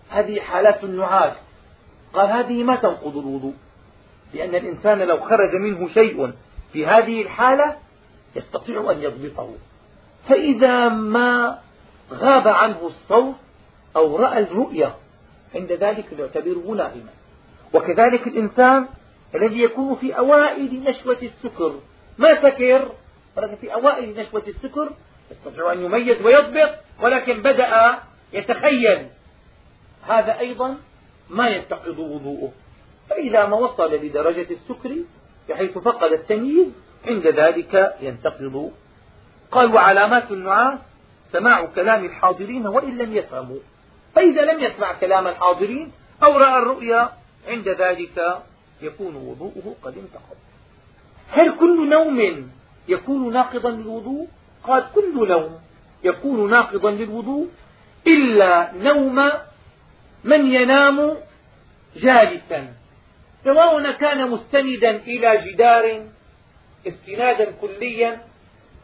[0.09, 1.33] هذه حالات النعاس
[2.13, 3.53] قال هذه ما تنقض الوضوء
[4.33, 6.33] لأن الإنسان لو خرج منه شيء
[6.73, 7.75] في هذه الحالة
[8.35, 9.49] يستطيع أن يضبطه.
[10.29, 11.59] فإذا ما
[12.11, 13.35] غاب عنه الصوت
[13.95, 14.95] أو رأى الرؤية
[15.55, 17.09] عند ذلك يعتبره نائما
[17.73, 18.87] وكذلك الإنسان
[19.35, 21.79] الذي يكون في أوائل نشوة السكر
[22.17, 22.91] ما سكر؟
[23.37, 24.89] ولكن في أوائل نشوة السكر
[25.31, 26.69] يستطيع أن يميز ويضبط
[27.01, 27.99] ولكن بدأ
[28.33, 29.07] يتخيل.
[30.07, 30.77] هذا أيضا
[31.29, 32.51] ما ينتقض وضوءه.
[33.09, 34.95] فإذا ما وصل لدرجة السكر
[35.49, 36.67] بحيث فقد التمييز
[37.07, 38.71] عند ذلك ينتقض.
[39.51, 40.79] قال وعلامات النعاس
[41.31, 43.59] سماع كلام الحاضرين وإن لم يفهموا.
[44.15, 45.91] فإذا لم يسمع كلام الحاضرين
[46.23, 47.09] أو رأى الرؤيا
[47.47, 48.43] عند ذلك
[48.81, 50.37] يكون وضوءه قد انتقض.
[51.29, 52.49] هل كل نوم
[52.87, 54.27] يكون ناقضا للوضوء؟
[54.63, 55.59] قال كل نوم
[56.03, 57.49] يكون ناقضا للوضوء
[58.07, 59.31] إلا نوم
[60.23, 61.17] من ينام
[61.95, 62.73] جالسا.
[63.43, 66.05] سواء كان مستندا إلى جدار
[66.87, 68.21] استنادا كليا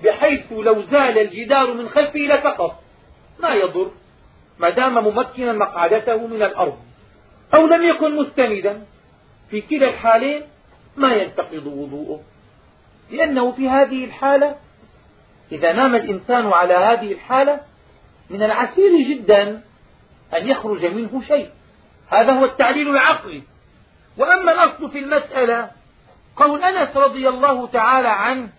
[0.04, 2.84] بحيث لو زال الجدار من خلفه لسقط.
[3.40, 3.92] ما يضر
[4.60, 6.78] ما دام ممكنا مقعدته من الأرض.
[7.54, 8.86] أو لم يكن مستندا
[9.50, 10.42] في كلا الحالين
[10.98, 12.22] ما ينتقض وضوءه.
[13.12, 14.56] لأنه في هذه الحالة
[15.52, 17.60] إذا نام الإنسان على هذه الحالة
[18.30, 19.62] من العسير جدا
[20.38, 21.50] أن يخرج منه شيء.
[22.10, 23.44] هذا هو التعليل العقلي.
[24.20, 25.72] وأما الأصل في المسألة
[26.36, 28.50] قول أنس رضي الله تعالى عنه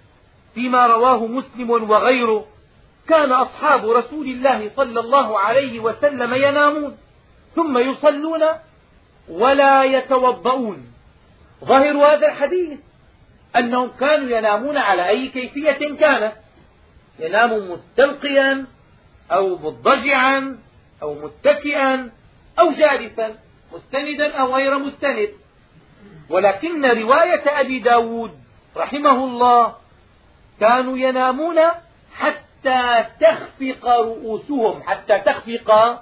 [0.54, 2.46] فيما رواه مسلم وغيره
[3.08, 6.96] كان أصحاب رسول الله صلى الله عليه وسلم ينامون
[7.56, 8.42] ثم يصلون
[9.28, 10.92] ولا يتوضؤون.
[11.64, 12.78] ظاهر هذا الحديث
[13.56, 16.32] أنهم كانوا ينامون على أي كيفية كانت؟
[17.18, 18.66] ينام مستلقيا
[19.32, 20.58] أو مضجعا
[21.02, 22.10] أو متكئا
[22.58, 23.34] أو جالسا
[23.72, 25.39] مستندا أو غير مستند.
[26.30, 28.30] ولكن رواية أبي داود
[28.76, 29.74] رحمه الله
[30.60, 31.58] كانوا ينامون
[32.14, 36.00] حتى تخفق رؤوسهم حتى تخفق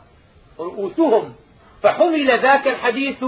[0.60, 1.34] رؤوسهم.
[1.82, 3.24] فحمل ذاك الحديث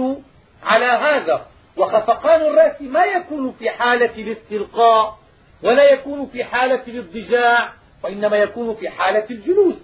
[0.62, 1.46] على هذا.
[1.76, 5.18] وخفقان الرأس ما يكون في حالة الاستلقاء
[5.62, 7.72] ولا يكون في حالة الاضطجاع
[8.04, 9.74] وإنما يكون في حالة الجلوس.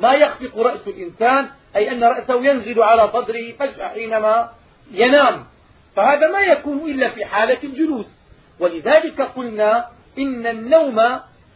[0.00, 4.50] ما يخفق رأس الإنسان أي أن رأسه ينزل على صدره فجأة حينما
[4.90, 5.46] ينام.
[5.96, 8.06] فهذا ما يكون إلا في حالة الجلوس.
[8.60, 9.88] ولذلك قلنا
[10.18, 10.98] إن النوم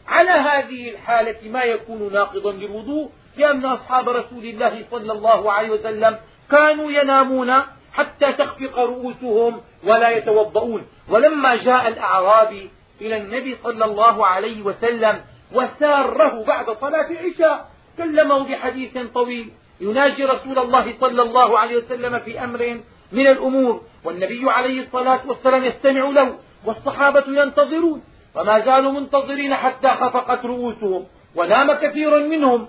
[0.09, 6.19] على هذه الحالة ما يكون ناقضا للوضوء لأن أصحاب رسول الله صلى الله عليه وسلم
[6.51, 7.53] كانوا ينامون
[7.93, 10.87] حتى تخفق رؤوسهم ولا يتوضؤون.
[11.09, 12.71] ولما جاء الأعرابي
[13.01, 15.21] إلى النبي صلى الله عليه وسلم
[15.53, 22.45] وساره بعد صلاة العشاء كلمه بحديث طويل يناجي رسول الله صلى الله عليه وسلم في
[22.45, 22.81] أمر
[23.13, 23.83] من الأمور.
[24.05, 28.03] والنبي عليه الصلاة والسلام يستمع له والصحابة ينتظرون.
[28.35, 31.07] وما زالوا منتظرين حتى خفقت رؤوسهم
[31.37, 32.69] ونام كثير منهم.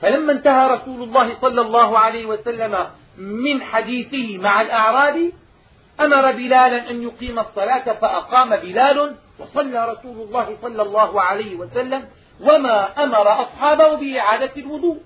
[0.00, 2.86] فلما انتهى رسول الله صلى الله عليه وسلم
[3.18, 5.32] من حديثه مع الأعرابي
[6.00, 12.04] أمر بلالا أن يقيم الصلاة فأقام بلال وصلى رسول الله صلى الله عليه وسلم.
[12.40, 14.98] وما أمر أصحابه بإعادة الوضوء.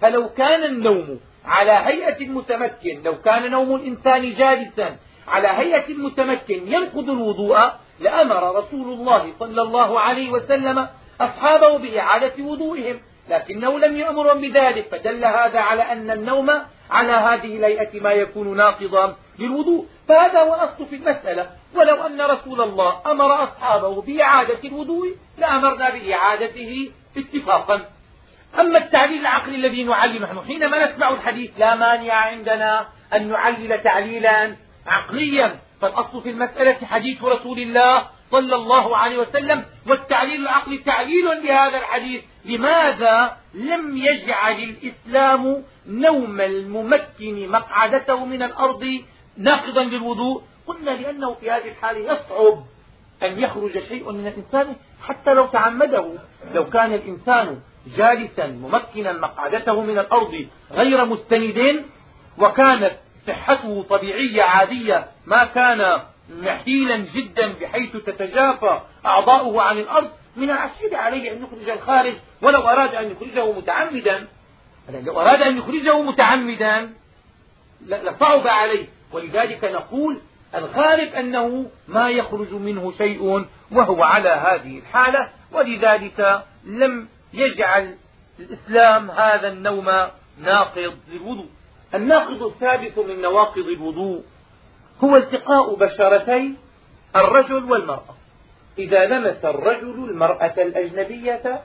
[0.00, 4.96] فلو كان النوم على هيئة المتمكن لو كان نوم الإنسان جالسا
[5.28, 7.58] على هيئة المتمكن ينقض الوضوء
[8.00, 10.88] لأمر رسول الله صلى الله عليه وسلم
[11.20, 13.00] أصحابه بإعادة وضوئهم.
[13.28, 14.88] لكنه لم يأمرهم بذلك.
[14.88, 16.50] فدل هذا على أن النوم
[16.90, 19.86] على هذه الهيئة ما يكون ناقضا للوضوء.
[20.08, 21.50] فهذا هو الأصل في المسألة.
[21.74, 27.97] ولو أن رسول الله أمر أصحابه بإعادة الوضوء لأمرنا بإعادته اتفاقا.
[28.60, 34.56] أما التعليل العقلي الذي نعلم نحن حينما نسمع الحديث لا مانع عندنا أن نعلل تعليلا
[34.86, 35.58] عقليا.
[35.80, 42.22] فالأصل في المسألة حديث رسول الله صلى الله عليه وسلم والتعليل العقلي تعليل لهذا الحديث.
[42.44, 49.02] لماذا لم يجعل الإسلام نوم الممكن مقعدته من الأرض
[49.36, 52.64] ناقضا للوضوء؟ قلنا لأنه في هذه الحالة يصعب
[53.22, 56.12] أن يخرج شيء من الإنسان حتى لو تعمده.
[56.54, 57.60] لو كان الإنسان
[57.96, 61.84] جالسا ممكنا مقعدته من الأرض غير مستند
[62.38, 62.92] وكانت
[63.26, 66.00] صحته طبيعية عادية ما كان
[66.42, 70.10] نحيلا جدا بحيث تتجافى أعضاؤه عن الأرض.
[70.36, 74.26] من العسير عليه أن يخرج الخارج ولو أراد أن يخرجه متعمدا
[75.04, 76.92] لو أراد أن يخرجه متعمدا
[77.86, 78.86] لصعب عليه.
[79.12, 80.20] ولذلك نقول
[80.54, 85.28] الغالب أنه ما يخرج منه شيء وهو على هذه الحالة.
[85.52, 87.96] ولذلك لم يجعل
[88.40, 89.90] الإسلام هذا النوم
[90.38, 91.48] ناقض للوضوء.
[91.94, 94.22] الناقض الثالث من نواقض الوضوء
[95.04, 96.54] هو التقاء بشرتي
[97.16, 98.14] الرجل والمرأة.
[98.78, 101.62] إذا لمس الرجل المرأة الأجنبية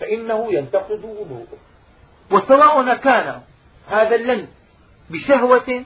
[0.00, 1.58] فإنه ينتقض وضوءه.
[2.30, 3.40] وسواء كان
[3.88, 4.48] هذا اللمس
[5.10, 5.84] بشهوة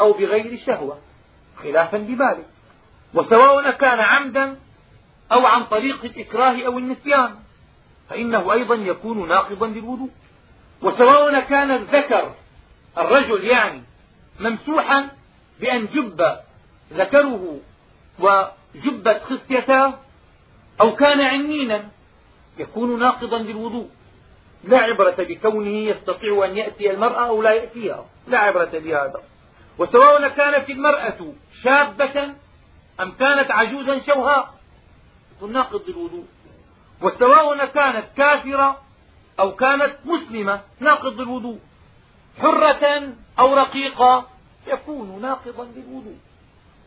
[0.00, 0.98] أو بغير شهوة
[1.56, 2.46] خلافا لمالك.
[3.14, 4.56] وسواء كان عمدا
[5.32, 7.34] أو عن طريق الإكراه أو النسيان.
[8.10, 10.10] فإنه أيضا يكون ناقضا للوضوء.
[10.82, 12.34] وسواء كان الذكر
[12.98, 13.82] الرجل يعني
[14.40, 15.08] ممسوحا
[15.60, 16.36] بأن جب
[16.92, 17.60] ذكره
[18.18, 19.94] وجبت خصيتاه
[20.80, 21.88] أو كان عنينا
[22.58, 23.88] يكون ناقضا للوضوء.
[24.64, 28.06] لا عبرة بكونه يستطيع أن يأتي المرأة أو لا يأتيها.
[28.28, 29.22] لا عبرة بهذا
[29.78, 31.32] وسواء كانت المرأة
[31.62, 32.34] شابة
[33.00, 34.54] أم كانت عجوزا شوهاء
[35.36, 36.24] يكون ناقض للوضوء.
[37.02, 38.82] وسواء كانت كافرة
[39.40, 41.58] أو كانت مسلمة ناقض للوضوء
[42.40, 44.28] حرة أو رقيقة
[44.66, 46.16] يكون ناقضا للوضوء.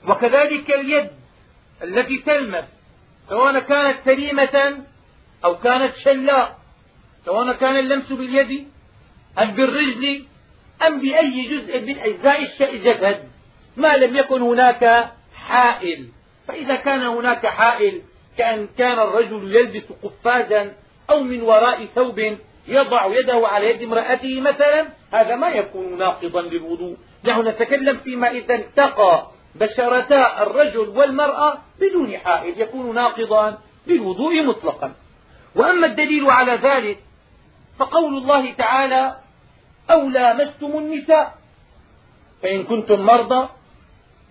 [0.07, 1.09] وكذلك اليد
[1.84, 2.66] التي تلمس
[3.30, 4.86] سواء كانت سليمة
[5.45, 6.59] أو كانت شلاء
[7.26, 8.68] سواء كان اللمس باليد
[9.39, 10.26] أم بالرجل
[10.88, 13.30] أم بأي جزء من أجزاء الجسد.
[13.78, 16.09] ما لم يكن هناك حائل.
[16.47, 18.01] فإذا كان هناك حائل
[18.41, 20.73] كأن كان الرجل يلبس قفازا
[21.09, 22.37] أو من وراء ثوب
[22.67, 26.97] يضع يده على يد امرأته مثلا هذا ما يكون ناقضا للوضوء.
[27.23, 34.93] نحن نتكلم فيما إذا التقى بشرتا الرجل والمرأة بدون حائل يكون ناقضا للوضوء مطلقا.
[35.55, 36.97] وأما الدليل على ذلك
[37.79, 39.15] فقول الله تعالى
[39.91, 41.33] أو لامستم النساء
[42.43, 43.49] فإن كنتم مرضى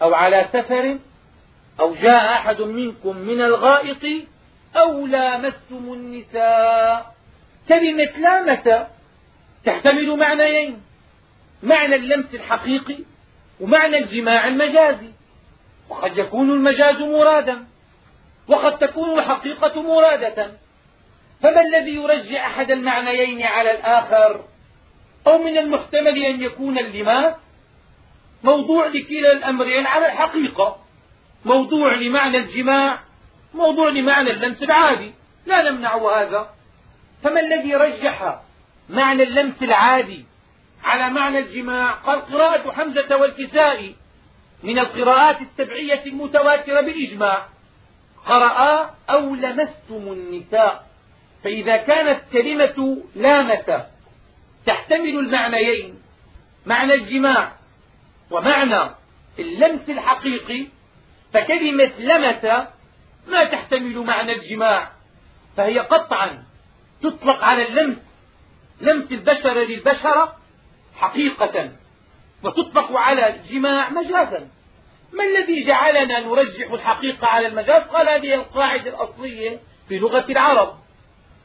[0.03, 0.99] أو على سفر
[1.81, 4.27] أو جاء أحد منكم من الغائط
[4.77, 7.15] أو لامستم النساء.
[7.69, 8.87] كلمة لامس
[9.65, 10.83] تحتمل معنيين
[11.63, 12.99] معنى اللمس الحقيقي
[13.61, 15.11] ومعنى الجماع المجازي.
[15.89, 17.65] وقد يكون المجاز مرادا
[18.49, 20.51] وقد تكون الحقيقة مرادة.
[21.43, 24.45] فما الذي يرجع أحد المعنيين على الآخر؟
[25.27, 27.35] أو من المحتمل أن يكون اللماس
[28.45, 30.77] موضوع لكلا الأمرين على الحقيقة.
[31.45, 33.01] موضوع لمعنى الجماع
[33.55, 35.13] موضوع لمعنى اللمس العادي.
[35.47, 36.55] لا نمنع هذا.
[37.23, 38.41] فما الذي رجح
[38.91, 40.25] معنى اللمس العادي
[40.85, 43.97] على معنى الجماع؟ قال قراءة حمزة والكسائي
[44.63, 47.47] من القراءات السبعية المتواترة بالإجماع.
[48.27, 50.87] قرأ أو لمستم النساء.
[51.45, 53.83] فإذا كانت كلمة لامس
[54.67, 56.03] تحتمل المعنيين
[56.67, 57.53] معنى الجماع
[58.31, 58.91] ومعنى
[59.39, 60.67] اللمس الحقيقي
[61.33, 62.45] فكلمة لمس
[63.29, 64.93] ما تحتمل معنى الجماع
[65.57, 66.45] فهي قطعا
[67.03, 67.97] تطلق على اللمس
[68.81, 70.37] لمس البشر للبشرة
[70.97, 71.71] حقيقة
[72.43, 74.49] وتطلق على الجماع مجازا.
[75.13, 80.79] ما الذي جعلنا نرجح الحقيقة على المجاز؟ قال هذه القاعدة الأصلية في لغة العرب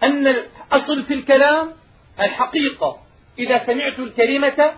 [0.04, 1.74] أن الأصل في الكلام
[2.20, 3.02] الحقيقة.
[3.40, 4.72] إذا سمعت الكلمة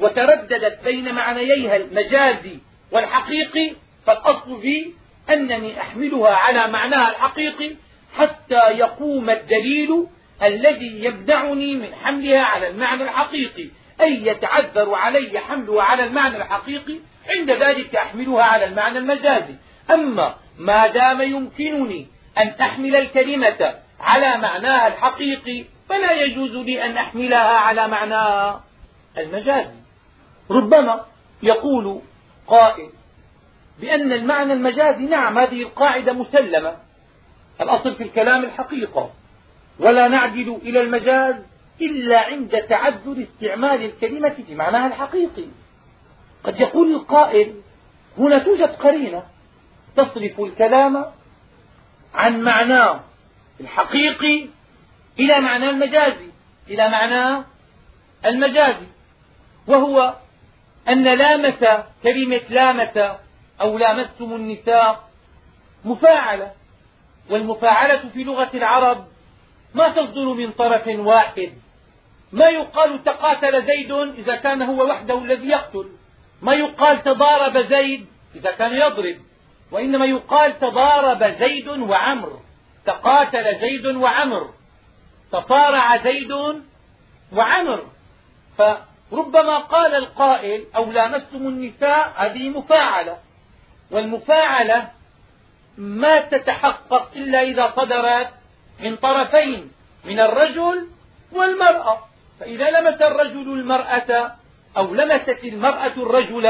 [0.00, 2.58] وترددت بين معنييها المجازي
[2.92, 3.76] والحقيقي
[4.06, 4.92] فالأصل في
[5.30, 7.70] أنني أحملها على معناها الحقيقي
[8.16, 10.06] حتى يقوم الدليل
[10.42, 13.68] الذي يمنعني من حملها على المعنى الحقيقي
[14.00, 16.98] أي يتعذر علي حملها على المعنى الحقيقي
[17.28, 19.54] عند ذلك أحملها على المعنى المجازي
[19.90, 22.06] أما ما دام يمكنني
[22.38, 28.64] أن أحمل الكلمة على معناها الحقيقي فلا يجوز لي أن أحملها على معناها
[29.18, 29.84] المجازي
[30.50, 31.04] ربما
[31.42, 32.00] يقول
[32.46, 32.90] قائل
[33.80, 36.76] بأن المعنى المجازي نعم هذه القاعدة مسلمة.
[37.60, 39.10] الأصل في الكلام الحقيقة.
[39.78, 41.34] ولا نعدل إلى المجاز
[41.80, 45.44] إلا عند تعذر استعمال الكلمة في معناها الحقيقي.
[46.44, 47.54] قد يقول القائل
[48.18, 49.22] هنا توجد قرينة
[49.96, 51.04] تصرف الكلام
[52.14, 53.00] عن معناه
[53.60, 54.46] الحقيقي
[55.18, 56.30] إلى معناه المجازي
[56.68, 57.44] إلى معناه
[58.26, 58.86] المجازي.
[59.66, 60.14] وهو
[60.88, 61.64] أن لامس
[62.02, 63.16] كلمة لامس
[63.60, 65.04] أو لامستم النساء
[65.84, 66.52] مفاعلة
[67.30, 69.06] والمفاعلة في لغة العرب
[69.74, 71.52] ما تصدر من طرف واحد.
[72.32, 75.88] ما يقال تقاتل زيد إذا كان هو وحده الذي يقتل.
[76.42, 79.16] ما يقال تضارب زيد إذا كان يضرب.
[79.72, 82.40] وإنما يقال تضارب زيد وعمر.
[82.86, 84.50] تقاتل زيد وعمر.
[85.32, 86.32] تصارع زيد
[87.32, 87.86] وعمر.
[88.58, 93.23] فربما قال القائل أو لامستم النساء هذه مفاعلة.
[93.90, 94.88] والمفاعلة
[95.78, 98.28] ما تتحقق إلا إذا صدرت
[98.80, 99.72] من طرفين
[100.04, 100.88] من الرجل
[101.32, 101.98] والمرأة.
[102.40, 104.32] فإذا لمس الرجل المرأة
[104.76, 106.42] أو لمست المرأة الرجل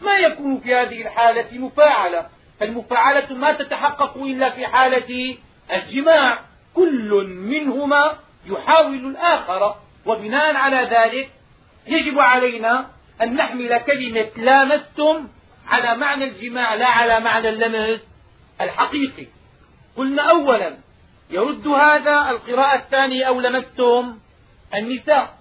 [0.00, 2.26] ما يكون في هذه الحالة مفاعلة.
[2.60, 5.36] فالمفاعلة ما تتحقق إلا في حالة
[5.72, 6.40] الجماع.
[6.74, 8.16] كل منهما
[8.46, 9.74] يحاول الآخر.
[10.06, 11.30] وبناء على ذلك
[11.86, 12.86] يجب علينا
[13.22, 15.28] أن نحمل كلمة لامستم
[15.70, 18.00] على معنى الجماع لا على معنى اللمس
[18.60, 19.26] الحقيقي.
[19.96, 20.76] قلنا أولا
[21.30, 24.18] يرد هذا القراءة الثانية أو لمستم
[24.74, 25.38] النساء.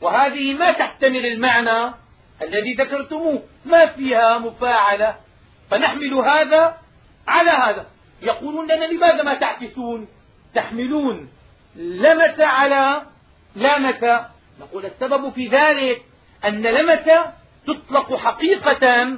[0.00, 1.94] وهذه ما تحتمل المعنى
[2.42, 3.42] الذي ذكرتموه.
[3.64, 5.16] ما فيها مفاعلة.
[5.70, 6.78] فنحمل هذا
[7.28, 7.86] على هذا.
[8.22, 10.08] يقولون لنا لماذا ما تعكسون؟
[10.54, 11.28] تحملون
[11.76, 13.02] لمس على
[13.56, 14.24] لامس.
[14.60, 16.02] نقول السبب في ذلك
[16.44, 17.08] أن لمس
[17.66, 19.16] تطلق حقيقة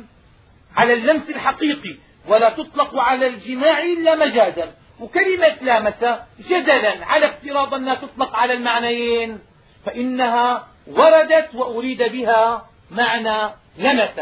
[0.77, 1.97] على اللمس الحقيقي
[2.29, 4.75] ولا تطلق على الجماع إلا مجازا.
[5.01, 9.39] وكلمة لامس جدلا على افتراض أنها تطلق على المعنيين.
[9.87, 14.21] فإنها وردت وأريد بها معنى لمس.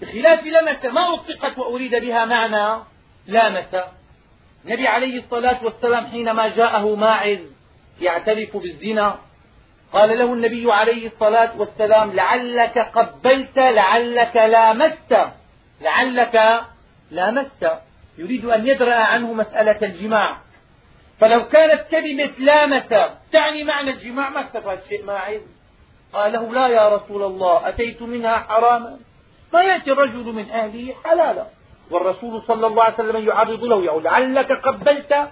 [0.00, 2.82] بخلاف لمس ما أطلقت وأريد بها معنى
[3.26, 3.82] لامس.
[4.64, 7.38] النبي عليه الصلاة والسلام حينما جاءه ماعز
[8.00, 9.18] يعترف بالزنا
[9.92, 15.37] قال له النبي عليه الصلاة والسلام لعلك قبلت لعلك لامست.
[15.80, 16.60] لعلك
[17.10, 17.72] لامست
[18.18, 20.36] يريد أن يدرأ عنه مسألة الجماع.
[21.20, 25.40] فلو كانت كلمة لامس تعني معنى الجماع ما استفاد شيء ماعز
[26.12, 28.98] قال له لا يا رسول الله أتيت منها حراما؟
[29.52, 31.46] ما يأتي الرجل من أهله حلالا.
[31.90, 35.28] والرسول صلى الله عليه وسلم يعرض له يقول لعلك قبلت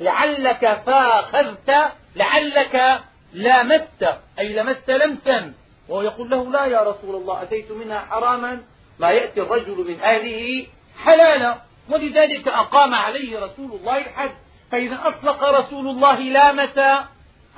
[0.00, 3.00] لعلك فاخذت لعلك
[3.32, 5.52] لامست أي لمست لمسا.
[5.88, 8.62] وهو يقول له لا يا رسول الله أتيت منها حراما؟
[9.00, 10.66] ما يأتي الرجل من أهله
[11.04, 11.62] حلالا.
[11.88, 14.30] ولذلك أقام عليه رسول الله الحد
[14.72, 16.78] فإذا أطلق رسول الله لامس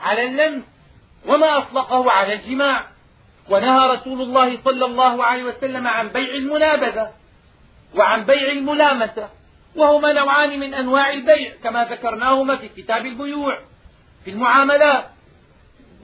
[0.02, 0.62] على اللمس
[1.26, 2.86] وما أطلقه على الجماع.
[3.50, 7.10] ونهى رسول الله صلى الله عليه وسلم عن بيع المنابذة
[7.96, 9.28] وعن بيع الملامسة.
[9.76, 13.58] وهما نوعان من أنواع البيع كما ذكرناهما في كتاب البيوع
[14.24, 15.10] في المعاملات.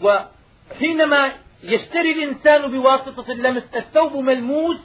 [0.02, 1.32] وحينما
[1.62, 4.76] يشتري الإنسان بواسطة اللمس الثوب ملموس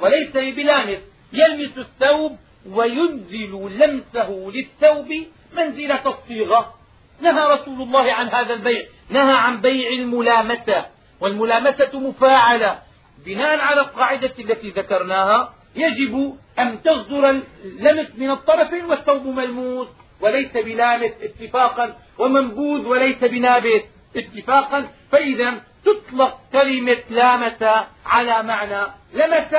[0.00, 0.98] وليس بلامس.
[1.32, 2.36] يلمس الثوب
[2.66, 5.08] وينزل لمسه للثوب
[5.52, 6.74] منزلة الصيغة.
[7.20, 8.82] نهى رسول الله عن هذا البيع.
[9.10, 10.86] نهى عن بيع الملامسة.
[11.20, 12.78] والملامسة مفاعلة.
[13.26, 17.30] بناء على القاعدة التي ذكرناها يجب أن تصدر
[17.64, 19.88] اللمس من الطرفين والثوب ملموس.
[20.20, 21.96] وليس بلامس اتفاقا.
[22.18, 23.84] ومنبوذ وليس بنابت.
[24.16, 24.88] اتفاقا.
[25.12, 27.62] فإذا تطلق كلمة لامس
[28.06, 28.86] على معنى.
[29.14, 29.54] لمس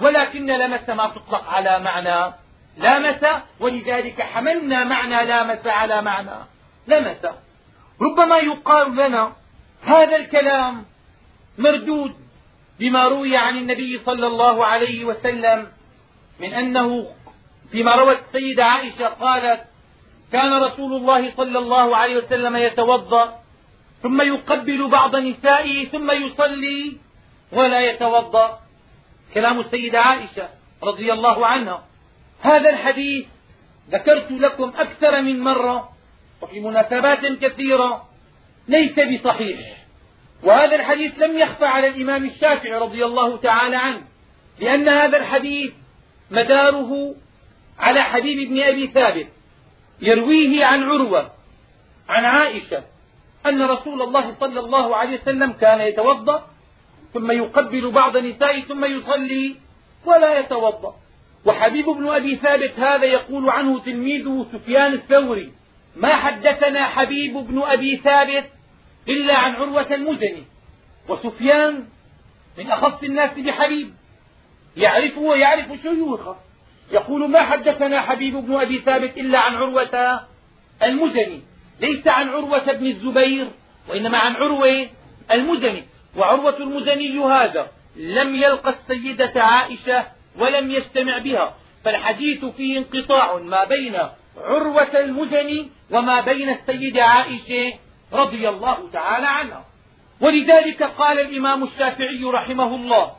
[0.00, 2.34] ولكن لمس ما تطلق على معنى.
[2.76, 3.24] لامس
[3.60, 6.38] ولذلك حملنا معنى لامس على معنى.
[6.88, 7.26] لمس
[8.00, 9.32] ربما يقال لنا
[9.82, 10.84] هذا الكلام
[11.58, 12.14] مردود
[12.80, 15.68] بما روي عن النبي صلى الله عليه وسلم
[16.40, 17.06] من أنه
[17.72, 19.64] فيما روت السيدة عائشة قالت
[20.32, 23.43] كان رسول الله صلى الله عليه وسلم يتوضأ
[24.04, 26.96] ثم يقبل بعض نسائه ثم يصلي
[27.52, 28.60] ولا يتوضأ.
[29.34, 30.48] كلام السيدة عائشة
[30.82, 31.84] رضي الله عنها.
[32.40, 33.26] هذا الحديث
[33.90, 35.88] ذكرت لكم أكثر من مرة
[36.42, 38.08] وفي مناسبات كثيرة
[38.68, 39.58] ليس بصحيح.
[40.42, 44.02] وهذا الحديث لم يخفى على الإمام الشافعي رضي الله تعالى عنه
[44.60, 45.72] لأن هذا الحديث
[46.30, 47.14] مداره
[47.78, 49.28] على حبيب بن أبي ثابت
[50.00, 51.30] يرويه عن عروة
[52.08, 52.93] عن عائشة
[53.46, 56.46] أن رسول الله صلى الله عليه وسلم كان يتوضأ
[57.14, 59.56] ثم يقبل بعض نسائه ثم يصلي
[60.04, 60.94] ولا يتوضأ.
[61.46, 65.52] وحبيب بن أبي ثابت هذا يقول عنه تلميذه سفيان الثوري
[65.96, 68.44] ما حدثنا حبيب بن أبي ثابت
[69.08, 70.44] إلا عن عروة المزني.
[71.08, 71.84] وسفيان
[72.58, 73.94] من أخص الناس بحبيب
[74.76, 76.36] يعرفه ويعرف شيوخه.
[76.92, 80.20] يقول ما حدثنا حبيب بن أبي ثابت إلا عن عروة
[80.82, 81.42] المزني.
[81.80, 83.46] ليس عن عروة بن الزبير
[83.88, 84.86] وإنما عن عروة
[85.30, 85.84] المزني.
[86.16, 90.04] وعروة المزني هذا لم يلقى السيدة عائشة
[90.38, 91.56] ولم يستمع بها.
[91.84, 93.96] فالحديث فيه انقطاع ما بين
[94.36, 97.78] عروة المزني وما بين السيدة عائشة
[98.12, 99.64] رضي الله تعالى عنها.
[100.20, 103.12] ولذلك قال الإمام الشافعي رحمه الله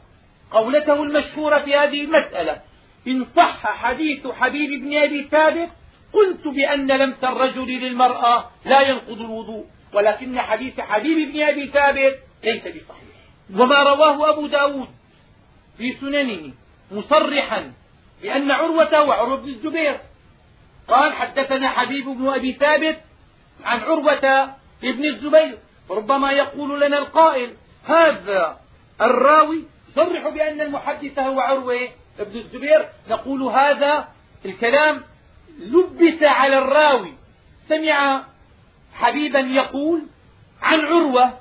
[0.51, 2.61] قولته المشهورة في هذه المسألة
[3.07, 5.69] إن صح حديث حبيب بن أبي ثابت
[6.15, 12.61] قلت بأن لمس الرجل للمرأة لا ينقض الوضوء ولكن حديث حبيب بن أبي ثابت ليس
[12.61, 13.15] بصحيح.
[13.53, 14.87] وما رواه أبو داود
[15.77, 16.53] في سننه
[16.91, 17.73] مصرحا
[18.21, 19.97] بأن عروة وعروة بن الزبير
[20.87, 22.99] قال حدثنا حبيب بن أبي ثابت
[23.63, 24.45] عن عروة
[24.81, 25.57] بن الزبير
[25.89, 27.53] ربما يقول لنا القائل
[27.85, 28.59] هذا
[29.01, 31.89] الراوي يصرح بأن المحدث هو عروة
[32.19, 34.07] بن الزبير نقول هذا
[34.45, 35.03] الكلام
[35.59, 37.13] لبس على الراوي.
[37.69, 38.23] سمع
[38.93, 40.01] حبيبا يقول
[40.61, 41.33] عن عروة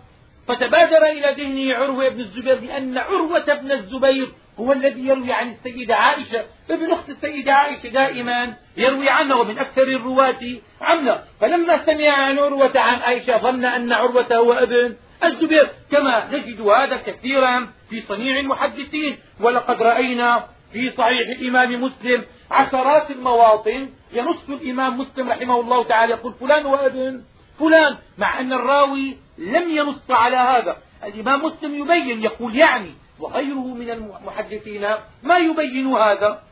[0.48, 4.28] فتبادر إلى ذهنه عروة بن الزبير لأن عروة بن الزبير
[4.60, 6.44] هو الذي يروي عن السيدة عائشة.
[6.70, 10.40] ابن أخت السيدة عائشة دائما يروي عنها ومن أكثر الرواة
[10.80, 11.24] عنها.
[11.40, 15.68] فلما سمع عن عروة عن عائشة ظن أن عروة هو ابن الزبير.
[15.92, 19.18] كما نجد هذا كثيرا في صنيع المحدثين.
[19.40, 26.32] ولقد رأينا في صحيح الإمام مسلم عشرات المواطن ينص الإمام مسلم رحمه الله تعالى يقول
[26.32, 27.22] فلان هو ابن
[27.58, 30.76] فلان مع أن الراوي لم ينص على هذا.
[31.04, 34.88] الإمام مسلم يبين يقول يعني وغيره من المحدثين
[35.22, 36.42] ما يبين هذا.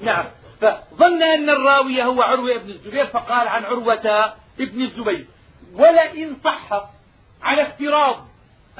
[0.00, 0.24] نعم.
[0.60, 5.26] فظن أن الراوي هو عروة بن الزبير فقال عن عروة ابن الزبير.
[5.74, 6.88] ولئن صح
[7.42, 8.26] على افتراض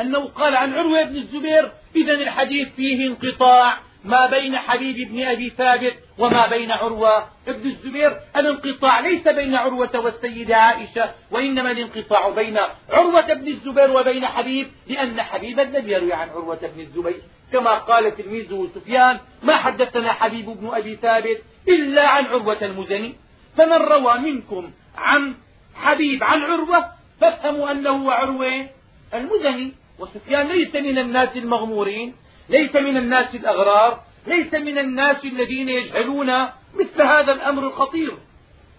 [0.00, 3.78] أنه قال عن عروة بن الزبير إذا الحديث فيه انقطاع.
[4.04, 9.90] ما بين حبيب بن أبي ثابت وما بين عروة بن الزبير الانقطاع ليس بين عروة
[9.94, 12.58] والسيدة عائشة وإنما الانقطاع بين
[12.90, 17.22] عروة بن الزبير وبين حبيب لأن حبيبا لم يروي عن عروة بن الزبير.
[17.52, 23.14] كما قال تلميذه سفيان ما حدثنا حبيب بن أبي ثابت إلا عن عروة المزني.
[23.56, 25.34] فمن روى منكم عن
[25.74, 26.84] حبيب عن عروة
[27.20, 28.66] فافهموا أنه عروة
[29.14, 29.72] المزني.
[29.98, 32.14] وسفيان ليس من الناس المغمورين.
[32.52, 36.42] ليس من الناس الأغرار ليس من الناس الذين يجهلون
[36.74, 38.12] مثل هذا الأمر الخطير.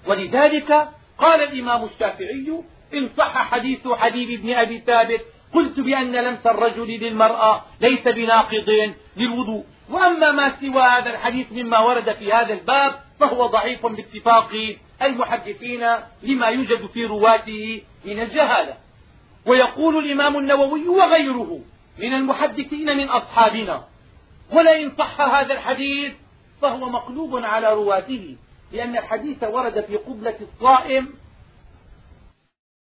[0.08, 2.64] ولذلك قال الإمام الشافعي
[2.94, 5.22] إن صح حديث حبيب بن أبي ثابت
[5.54, 9.64] قلت بأن لمس الرجل للمرأة ليس بناقض للوضوء.
[9.90, 15.88] وأما ما سوى هذا الحديث مما ورد في هذا الباب فهو ضعيف باتفاق المحدثين
[16.24, 18.74] لما يوجد في رواته من الجهالة.
[19.46, 21.60] ويقول الإمام النووي وغيره
[21.98, 23.84] من المحدثين من أصحابنا.
[24.52, 26.14] ولئن صح هذا الحديث
[26.62, 28.36] فهو مقلوب على رواته
[28.72, 31.14] لأن الحديث ورد في قبلة الصائم